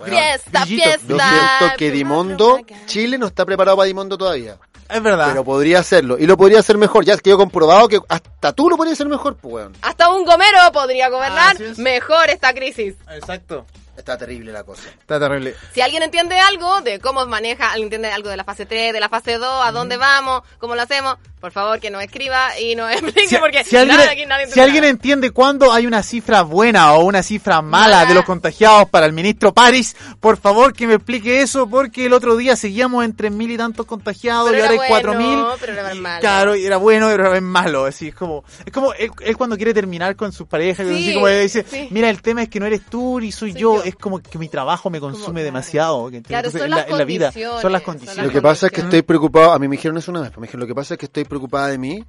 [0.05, 1.01] Fiesta, fiesta.
[1.09, 4.59] Yo siento que Dimondo, Chile no está preparado para Dimondo todavía.
[4.89, 5.29] Es verdad.
[5.29, 6.19] Pero podría hacerlo.
[6.19, 7.05] Y lo podría hacer mejor.
[7.05, 9.77] Ya quedó comprobado que hasta tú lo podrías hacer mejor, pues, weón.
[9.83, 11.79] Hasta un gomero podría gobernar es.
[11.79, 12.95] mejor esta crisis.
[13.11, 13.67] Exacto.
[13.97, 14.89] Está terrible la cosa.
[14.89, 15.57] Está terrible.
[15.75, 19.01] Si alguien entiende algo de cómo maneja, alguien entiende algo de la fase 3, de
[19.01, 22.75] la fase 2, a dónde vamos, cómo lo hacemos, por favor que nos escriba y
[22.75, 24.91] nos explique Si, porque si alguien, nada, aquí nadie si entiende alguien nada.
[24.91, 29.13] entiende cuándo hay una cifra buena o una cifra mala de los contagiados para el
[29.13, 33.33] ministro París, por favor que me explique eso, porque el otro día seguíamos en tres
[33.33, 35.27] mil y tantos contagiados Pero y ahora hay cuatro mil.
[35.37, 36.21] bueno, pero era malo.
[36.21, 37.85] Claro, y era bueno, pero era malo.
[37.85, 41.15] Así es como, es como él, él cuando quiere terminar con sus parejas, Sí, así
[41.15, 41.89] como dice, sí.
[41.91, 43.77] mira, el tema es que no eres tú ni soy, Soy yo.
[43.77, 43.83] yo.
[43.85, 45.45] es como que mi trabajo me consume claro.
[45.45, 46.11] demasiado.
[46.27, 48.27] Claro, entonces, son en, la, las en la vida, condiciones, son las son condiciones.
[48.27, 49.53] Lo que pasa es que estoy preocupado.
[49.53, 50.37] A mí me dijeron eso una vez.
[50.37, 52.05] Me dijeron, lo que pasa es que estoy preocupada de mí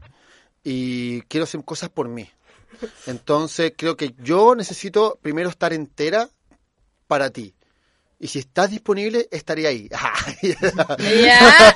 [0.64, 2.30] y quiero hacer cosas por mí.
[3.08, 6.30] Entonces creo que yo necesito primero estar entera
[7.08, 7.54] para ti.
[8.22, 9.90] Y si estás disponible, estaré ahí.
[11.24, 11.74] Ya,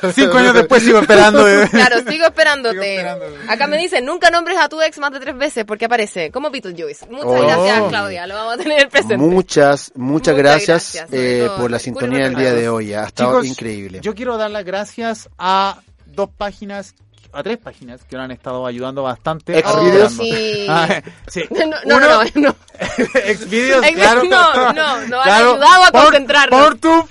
[0.00, 0.12] ok.
[0.14, 1.46] Cinco años después sigo esperando.
[1.46, 1.68] eh.
[1.70, 2.98] Claro, sigo esperándote.
[2.98, 3.10] Sigo.
[3.52, 6.50] Acá me dicen, nunca nombres a tu ex más de tres veces porque aparece como
[6.50, 7.06] Beetlejuice.
[7.10, 7.42] Muchas Oh.
[7.42, 8.26] gracias, Claudia.
[8.26, 9.16] Lo vamos a tener presente.
[9.18, 12.94] Muchas, muchas Muchas gracias, gracias, eh, por la sintonía del día de hoy.
[12.94, 14.00] Ha estado Chicos, increíble.
[14.02, 15.80] Yo quiero dar las gracias a
[16.18, 16.94] dos páginas,
[17.32, 19.58] a tres páginas que nos han estado ayudando bastante.
[19.58, 20.12] Exvideos.
[20.18, 20.66] Oh, sí.
[20.68, 21.44] Ah, sí.
[21.50, 22.56] No, no, no, Uno, no, no.
[23.24, 24.22] Exvideos, Ex- claro.
[24.24, 25.50] no, no, nos han Claro.
[25.52, 26.60] ayudado a Por- concentrarnos.
[26.64, 27.04] Portube.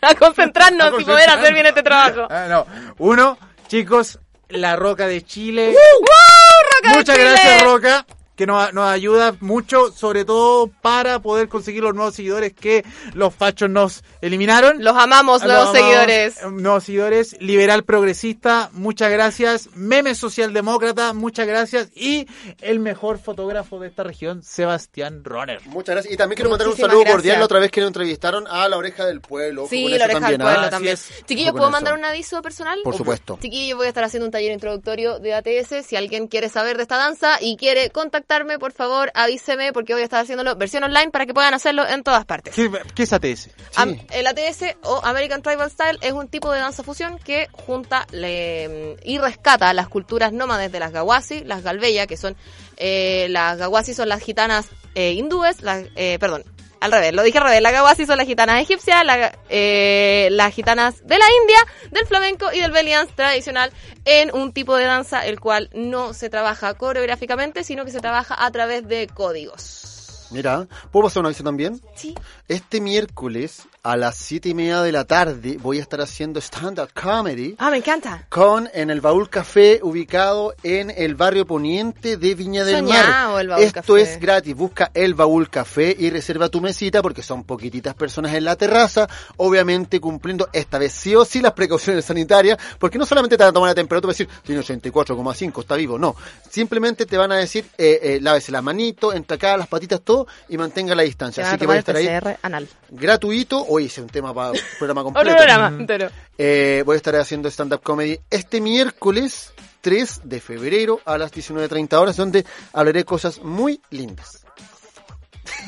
[0.00, 2.26] A concentrarnos A y poder hacer bien este trabajo.
[2.30, 2.66] Ah, no.
[2.98, 3.38] Uno,
[3.68, 5.74] chicos, La Roca de Chile.
[5.74, 7.28] ¡Roca de Muchas Chile!
[7.30, 8.06] gracias, Roca.
[8.36, 13.34] Que nos, nos ayuda mucho, sobre todo para poder conseguir los nuevos seguidores que los
[13.34, 14.82] fachos nos eliminaron.
[14.82, 16.36] Los amamos, nuevos amamos, seguidores.
[16.42, 17.36] eh, Nuevos seguidores.
[17.40, 19.68] Liberal progresista, muchas gracias.
[19.74, 21.88] Meme socialdemócrata, muchas gracias.
[21.94, 22.26] Y
[22.60, 25.60] el mejor fotógrafo de esta región, Sebastián Roner.
[25.66, 26.14] Muchas gracias.
[26.14, 27.14] Y también quiero mandar un saludo gracias.
[27.16, 29.66] cordial la otra vez que nos entrevistaron a la oreja del pueblo.
[29.68, 30.70] Sí, con la eso oreja del pueblo ¿ah?
[30.70, 30.96] también.
[31.26, 31.70] Chiquillos, ¿puedo eso.
[31.72, 32.78] mandar un aviso personal?
[32.82, 33.38] Por supuesto.
[33.40, 35.86] Chiquillos, voy a estar haciendo un taller introductorio de ATS.
[35.86, 37.90] Si alguien quiere saber de esta danza y quiere
[38.22, 41.86] contactarme, por favor, avíseme porque voy a estar haciéndolo versión online para que puedan hacerlo
[41.86, 42.54] en todas partes.
[42.54, 43.50] ¿Qué, qué es ATS?
[43.76, 48.06] Am- el ATS o American Tribal Style es un tipo de danza fusión que junta
[48.12, 52.36] le- y rescata las culturas nómades de las Gawasi, las Galbeya, que son
[52.76, 56.44] eh, las Gawasi son las gitanas eh, hindúes, las, eh, perdón,
[56.82, 60.52] al revés, lo dije al revés, las Gawasi son las gitanas egipcias, la- eh, las
[60.52, 61.58] gitanas de la India,
[61.90, 63.72] del flamenco y del belly dance tradicional
[64.04, 68.34] en un tipo de danza el cual no se trabaja coreográficamente, sino que se trabaja
[68.44, 70.28] a través de códigos.
[70.30, 71.80] Mira, ¿puedo pasar un aviso también?
[71.94, 72.14] Sí.
[72.48, 76.90] Este miércoles a las siete y media de la tarde voy a estar haciendo stand-up
[76.94, 78.26] comedy Ah, me encanta.
[78.28, 83.40] con en el Baúl Café ubicado en el barrio poniente de Viña del Soñado Mar.
[83.40, 84.02] el Baúl Esto Café.
[84.02, 88.44] es gratis, busca el Baúl Café y reserva tu mesita porque son poquititas personas en
[88.44, 93.36] la terraza, obviamente cumpliendo esta vez sí o sí las precauciones sanitarias, porque no solamente
[93.36, 96.14] te van a tomar la temperatura y decir, tiene 84,5, está vivo, no,
[96.48, 100.28] simplemente te van a decir, eh, eh, lávese la manito, entre acá las patitas, todo
[100.48, 101.48] y mantenga la distancia.
[101.48, 102.08] Así que voy a estar ahí
[102.42, 102.68] anal.
[102.90, 105.34] gratuito, hoy es un tema para programa completo.
[105.36, 106.08] programa entero.
[106.38, 111.92] Eh, voy a estar haciendo stand-up comedy este miércoles 3 de febrero a las 19.30
[111.94, 114.44] horas, donde hablaré cosas muy lindas.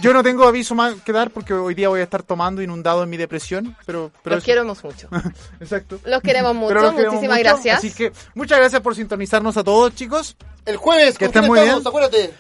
[0.00, 3.02] Yo no tengo aviso más que dar porque hoy día voy a estar tomando inundado
[3.02, 4.10] en mi depresión, pero...
[4.22, 5.08] pero Los eso- queremos mucho.
[5.60, 5.98] Exacto.
[6.04, 6.68] Los queremos mucho.
[6.68, 7.78] Pero los queremos Muchísimas mucho, gracias.
[7.78, 10.36] Así que muchas gracias por sintonizarnos a todos, chicos.
[10.66, 11.82] El jueves, Que ¿con quién estén muy estamos?
[11.82, 11.88] bien.
[11.88, 12.34] Acuérdate.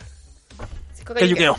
[1.14, 1.56] Cayuqueo.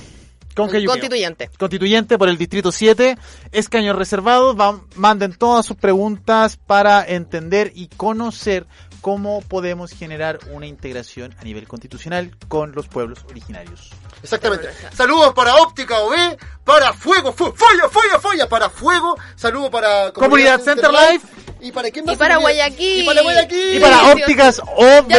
[0.55, 0.69] Con.
[0.69, 1.49] Constituyente.
[1.57, 3.17] Constituyente por el Distrito 7,
[3.51, 8.65] escaños reservados, va- manden todas sus preguntas para entender y conocer
[9.01, 13.91] cómo podemos generar una integración a nivel constitucional con los pueblos originarios.
[14.23, 14.69] Exactamente.
[14.95, 16.15] Saludos para Óptica OB,
[16.63, 19.15] para Fuego, fu Folla, Folla, Folla, para Fuego.
[19.35, 21.27] Saludos para Comunidad Center Life.
[21.61, 22.17] ¿Y para quién Y más?
[22.17, 22.63] para me olvida?
[22.67, 23.03] Guayaquil.
[23.03, 23.75] Y para Guayaquil.
[23.75, 25.11] Y para ópticas OB.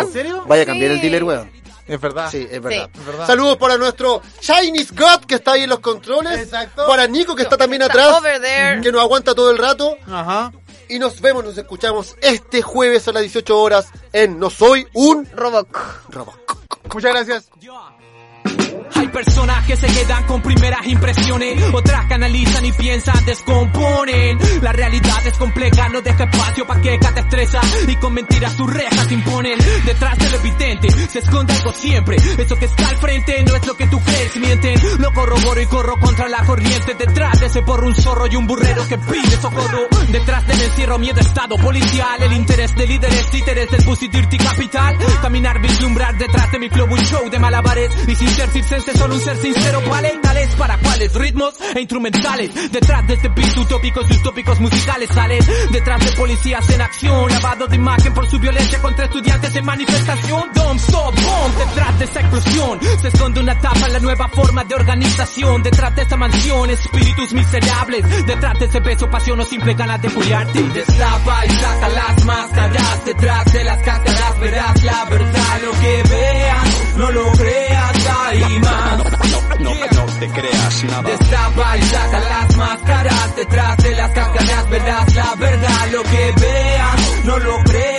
[0.00, 0.44] ¿En serio?
[0.46, 0.70] Vaya a Sí.
[0.70, 1.50] cambiar el dealer, weón.
[1.88, 2.30] Es verdad.
[2.30, 2.90] Sí, es verdad.
[2.94, 3.26] Es verdad.
[3.26, 6.38] Saludos para nuestro Chinese God que está ahí en los controles.
[6.38, 6.86] Exacto.
[6.86, 8.18] Para Nico que está también Está atrás.
[8.18, 8.80] over there.
[8.82, 9.96] Que nos aguanta todo el rato.
[10.06, 10.52] Ajá.
[10.90, 15.26] Y nos vemos, nos escuchamos este jueves a las 18 horas en No Soy un
[15.34, 15.76] Roboc.
[16.10, 16.38] Robot.
[16.94, 17.48] Muchas gracias.
[18.94, 24.38] Hay personas que se quedan con primeras impresiones, otras que analizan y piensan, descomponen.
[24.62, 28.72] La realidad es compleja, no deja espacio para que te estresa y con mentiras tus
[28.72, 29.58] rejas imponen.
[29.84, 32.16] Detrás del evidente se esconde algo siempre.
[32.16, 34.80] Eso que está al frente no es lo que tú crees, mienten.
[34.98, 36.94] Lo corroboro y corro contra la corriente.
[36.94, 39.88] Detrás de ese porro un zorro y un burrero que pide socorro.
[40.08, 42.22] Detrás del encierro, miedo, estado policial.
[42.22, 44.96] El interés de líderes, títeres del Pussy Dirty Capital.
[45.22, 47.90] Caminar, vislumbrar detrás de mi flow, un show de malabares.
[48.06, 49.80] Y sin ser circense, solo un ser sincero.
[49.88, 52.70] Palentales para cuáles ritmos e instrumentales.
[52.70, 55.40] Detrás de este beat, utópicos y utópicos musicales salen.
[55.72, 57.30] Detrás de policías en acción.
[57.30, 60.50] Lavado de imagen por su violencia contra estudiantes en manifestación.
[60.54, 61.56] Don't stop, bomb.
[61.56, 65.62] Detrás de esa explosión se esconde una tapa la nueva forma de organización.
[65.62, 68.26] Detrás de esta mansión, espíritus miserables.
[68.26, 70.60] Detrás de ese beso, pasión o simple ganas de culiarte.
[70.60, 73.04] Y destapa y saca las máscaras.
[73.04, 75.60] Detrás de las cáscaras verás la verdad.
[75.64, 78.98] Lo que veas, no lo creas, hay más.
[79.60, 81.02] No, no te creas nada.
[81.02, 87.24] Destapa y saca las máscaras Detrás de las cáscaras verás la verdad Lo que veas,
[87.24, 87.97] no lo creas,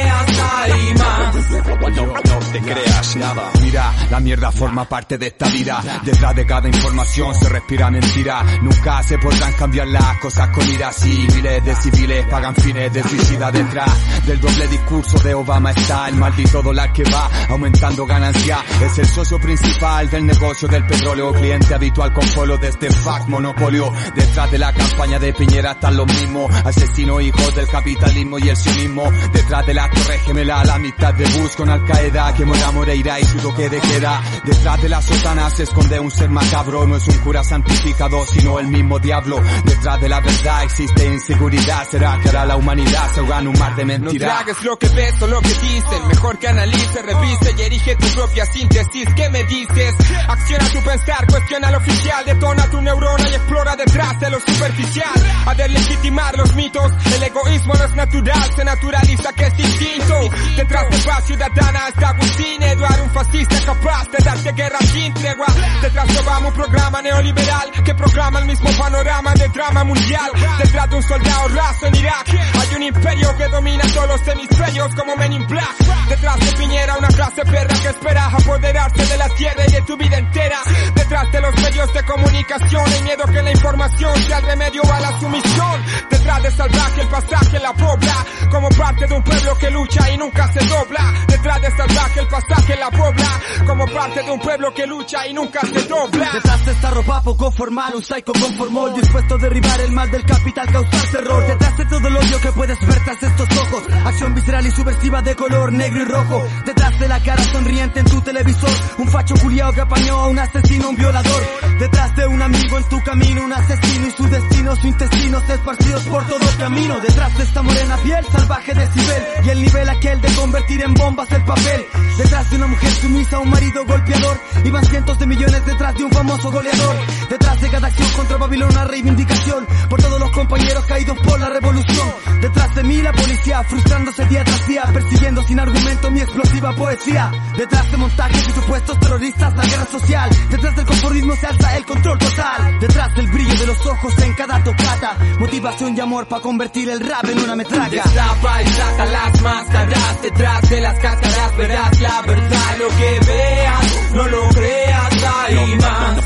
[0.69, 3.49] No, no te creas nada.
[3.61, 5.81] Mira, la mierda forma parte de esta vida.
[6.03, 8.43] Detrás de cada información se respira mentira.
[8.61, 10.91] Nunca se podrán cambiar las cosas con ira.
[11.03, 16.15] Miles de civiles pagan fines de suicida detrás del doble discurso de Obama está el
[16.15, 18.59] maldito dólar que va aumentando ganancia.
[18.81, 23.27] Es el socio principal del negocio del petróleo, cliente habitual con polo de este fact
[23.27, 23.91] monopolio.
[24.15, 28.57] Detrás de la campaña de Piñera están los mismos asesinos hijos del capitalismo y el
[28.57, 29.11] sionismo.
[29.33, 30.19] Detrás de la torre
[30.59, 33.79] gemela la amistad de Bush con Al Qaeda que mora Moreira y su toque de
[33.79, 34.21] queda.
[34.43, 38.59] Detrás de la sotana se esconde un ser macabro, no es un cura santificado sino
[38.59, 39.41] el mismo diablo.
[39.63, 43.59] Detrás de la verdad existe inseguridad, será que ahora la humanidad se ahoga en un
[43.59, 44.35] mar de No mentiras.
[44.35, 48.07] tragues lo que ves o lo que dicen Mejor que analice, revise y erige tu
[48.07, 49.95] propia síntesis ¿Qué me dices?
[50.27, 55.09] Acciona tu pensar, cuestiona lo oficial Detona tu neurona y explora detrás de lo superficial
[55.45, 60.15] A deslegitimar los mitos El egoísmo no es natural, se naturaliza que es instinto
[60.55, 65.47] Detrás de paz ciudadana está Agustín Eduardo Un fascista capaz de darte guerra sin tregua.
[65.81, 70.31] Detrás de Obama un programa neoliberal Que proclama el mismo panorama de drama mundial.
[70.57, 74.95] Detrás de un soldado raso en Irak Hay un imperio que domina todos los hemisferios
[74.95, 75.75] como Men in Black.
[76.07, 79.97] Detrás de Piñera una clase perra que espera apoderarse de la tierra y de tu
[79.97, 80.59] vida entera.
[80.95, 84.99] Detrás de los medios de comunicación hay miedo que la información sea el remedio a
[84.99, 85.83] la sumisión.
[86.09, 90.17] Detrás de salvaje el pasaje la pobla Como parte de un pueblo que lucha y
[90.17, 91.13] nunca se dobla.
[91.27, 95.33] Detrás de salvaje el pasaje la pobla Como parte de un pueblo que lucha y
[95.33, 96.31] nunca se dobla.
[96.33, 100.23] Detrás de esta ropa poco formal, un psycho conformol Dispuesto a derribar el mal del
[100.23, 103.83] capital, causar terror Detrás de todo el odio que puedes ver tras estos ojos.
[104.05, 106.43] Acción visceral y subversiva de color negro y rojo.
[106.65, 108.69] Detrás de la cara sonriente en tu televisor.
[108.97, 111.43] Un facho culiao que apañó a un asesino, un violador.
[111.79, 116.03] Detrás de un amigo en tu camino, un asesino y su destino Su intestinos esparcidos
[116.03, 116.99] por todo camino.
[116.99, 120.93] Detrás de esta morena piel salvaje de Cibel Y el nivel aquel de convertir en
[120.93, 121.85] bombas el papel.
[122.17, 124.39] Detrás de una mujer sumisa, un marido golpeador.
[124.63, 126.95] Y van cientos de millones detrás de un famoso goleador.
[127.29, 129.67] Detrás de cada acción contra Babilón una reivindicación.
[129.89, 132.07] Por todos los compañeros caídos por la revolución.
[132.41, 137.31] Detrás de mí la policía frustrándose día tras día Persiguiendo sin argumento mi explosiva poesía.
[137.57, 140.29] Detrás de montajes y supuestos terroristas la guerra social.
[140.49, 142.79] Detrás del conformismo se alza el control total.
[142.79, 145.17] Detrás del brillo de los ojos en cada tocata.
[145.39, 148.03] Motivación y amor para convertir el rap en una metralla.
[148.03, 154.27] Y saca las máscaras Detrás de las cáscaras verás la verdad Lo que veas, no
[154.27, 156.17] lo creas, hay más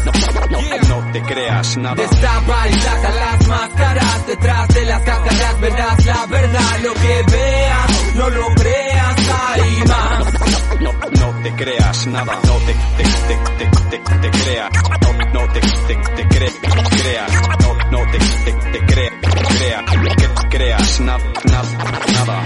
[0.89, 1.95] No te creas nada.
[1.95, 8.15] Destapa y saca las máscaras Detrás de las cáscaras verás la verdad Lo que veas,
[8.15, 9.15] no lo creas,
[9.55, 10.33] hay más
[10.79, 12.39] No, no te creas nada.
[12.45, 14.69] No te, te, te, te, te, te creas.
[15.01, 17.31] No, no te, te, te cre- creas.
[17.59, 19.19] No, no te, te, te cre-
[19.57, 19.85] crea-
[20.17, 21.69] que creas nada, nada,
[22.13, 22.43] nada.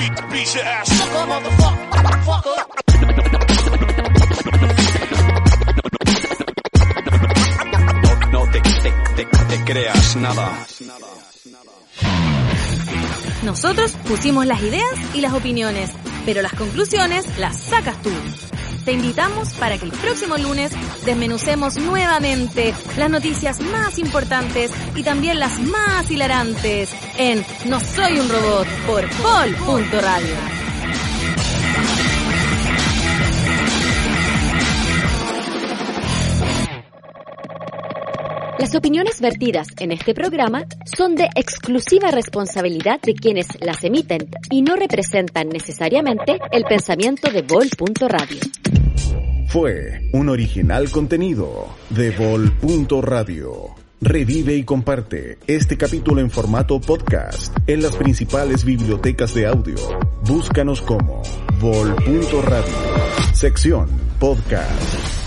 [8.32, 10.66] No te, te, te, te creas nada.
[13.44, 14.84] Nosotros pusimos las ideas
[15.14, 15.92] y las opiniones.
[16.26, 18.12] pero las conclusiones las sacas tú.
[18.88, 20.72] Te invitamos para que el próximo lunes
[21.04, 28.30] desmenucemos nuevamente las noticias más importantes y también las más hilarantes en No Soy un
[28.30, 30.67] Robot por Vol.radio.
[38.60, 44.64] Las opiniones vertidas en este programa son de exclusiva responsabilidad de quienes las emiten y
[44.64, 48.40] no representan necesariamente el pensamiento de Vol.radio.
[49.48, 53.76] Fue un original contenido de Vol.radio.
[54.02, 59.76] Revive y comparte este capítulo en formato podcast en las principales bibliotecas de audio.
[60.24, 61.22] Búscanos como
[61.60, 62.76] Vol.radio.
[63.34, 63.88] Sección
[64.20, 65.27] podcast.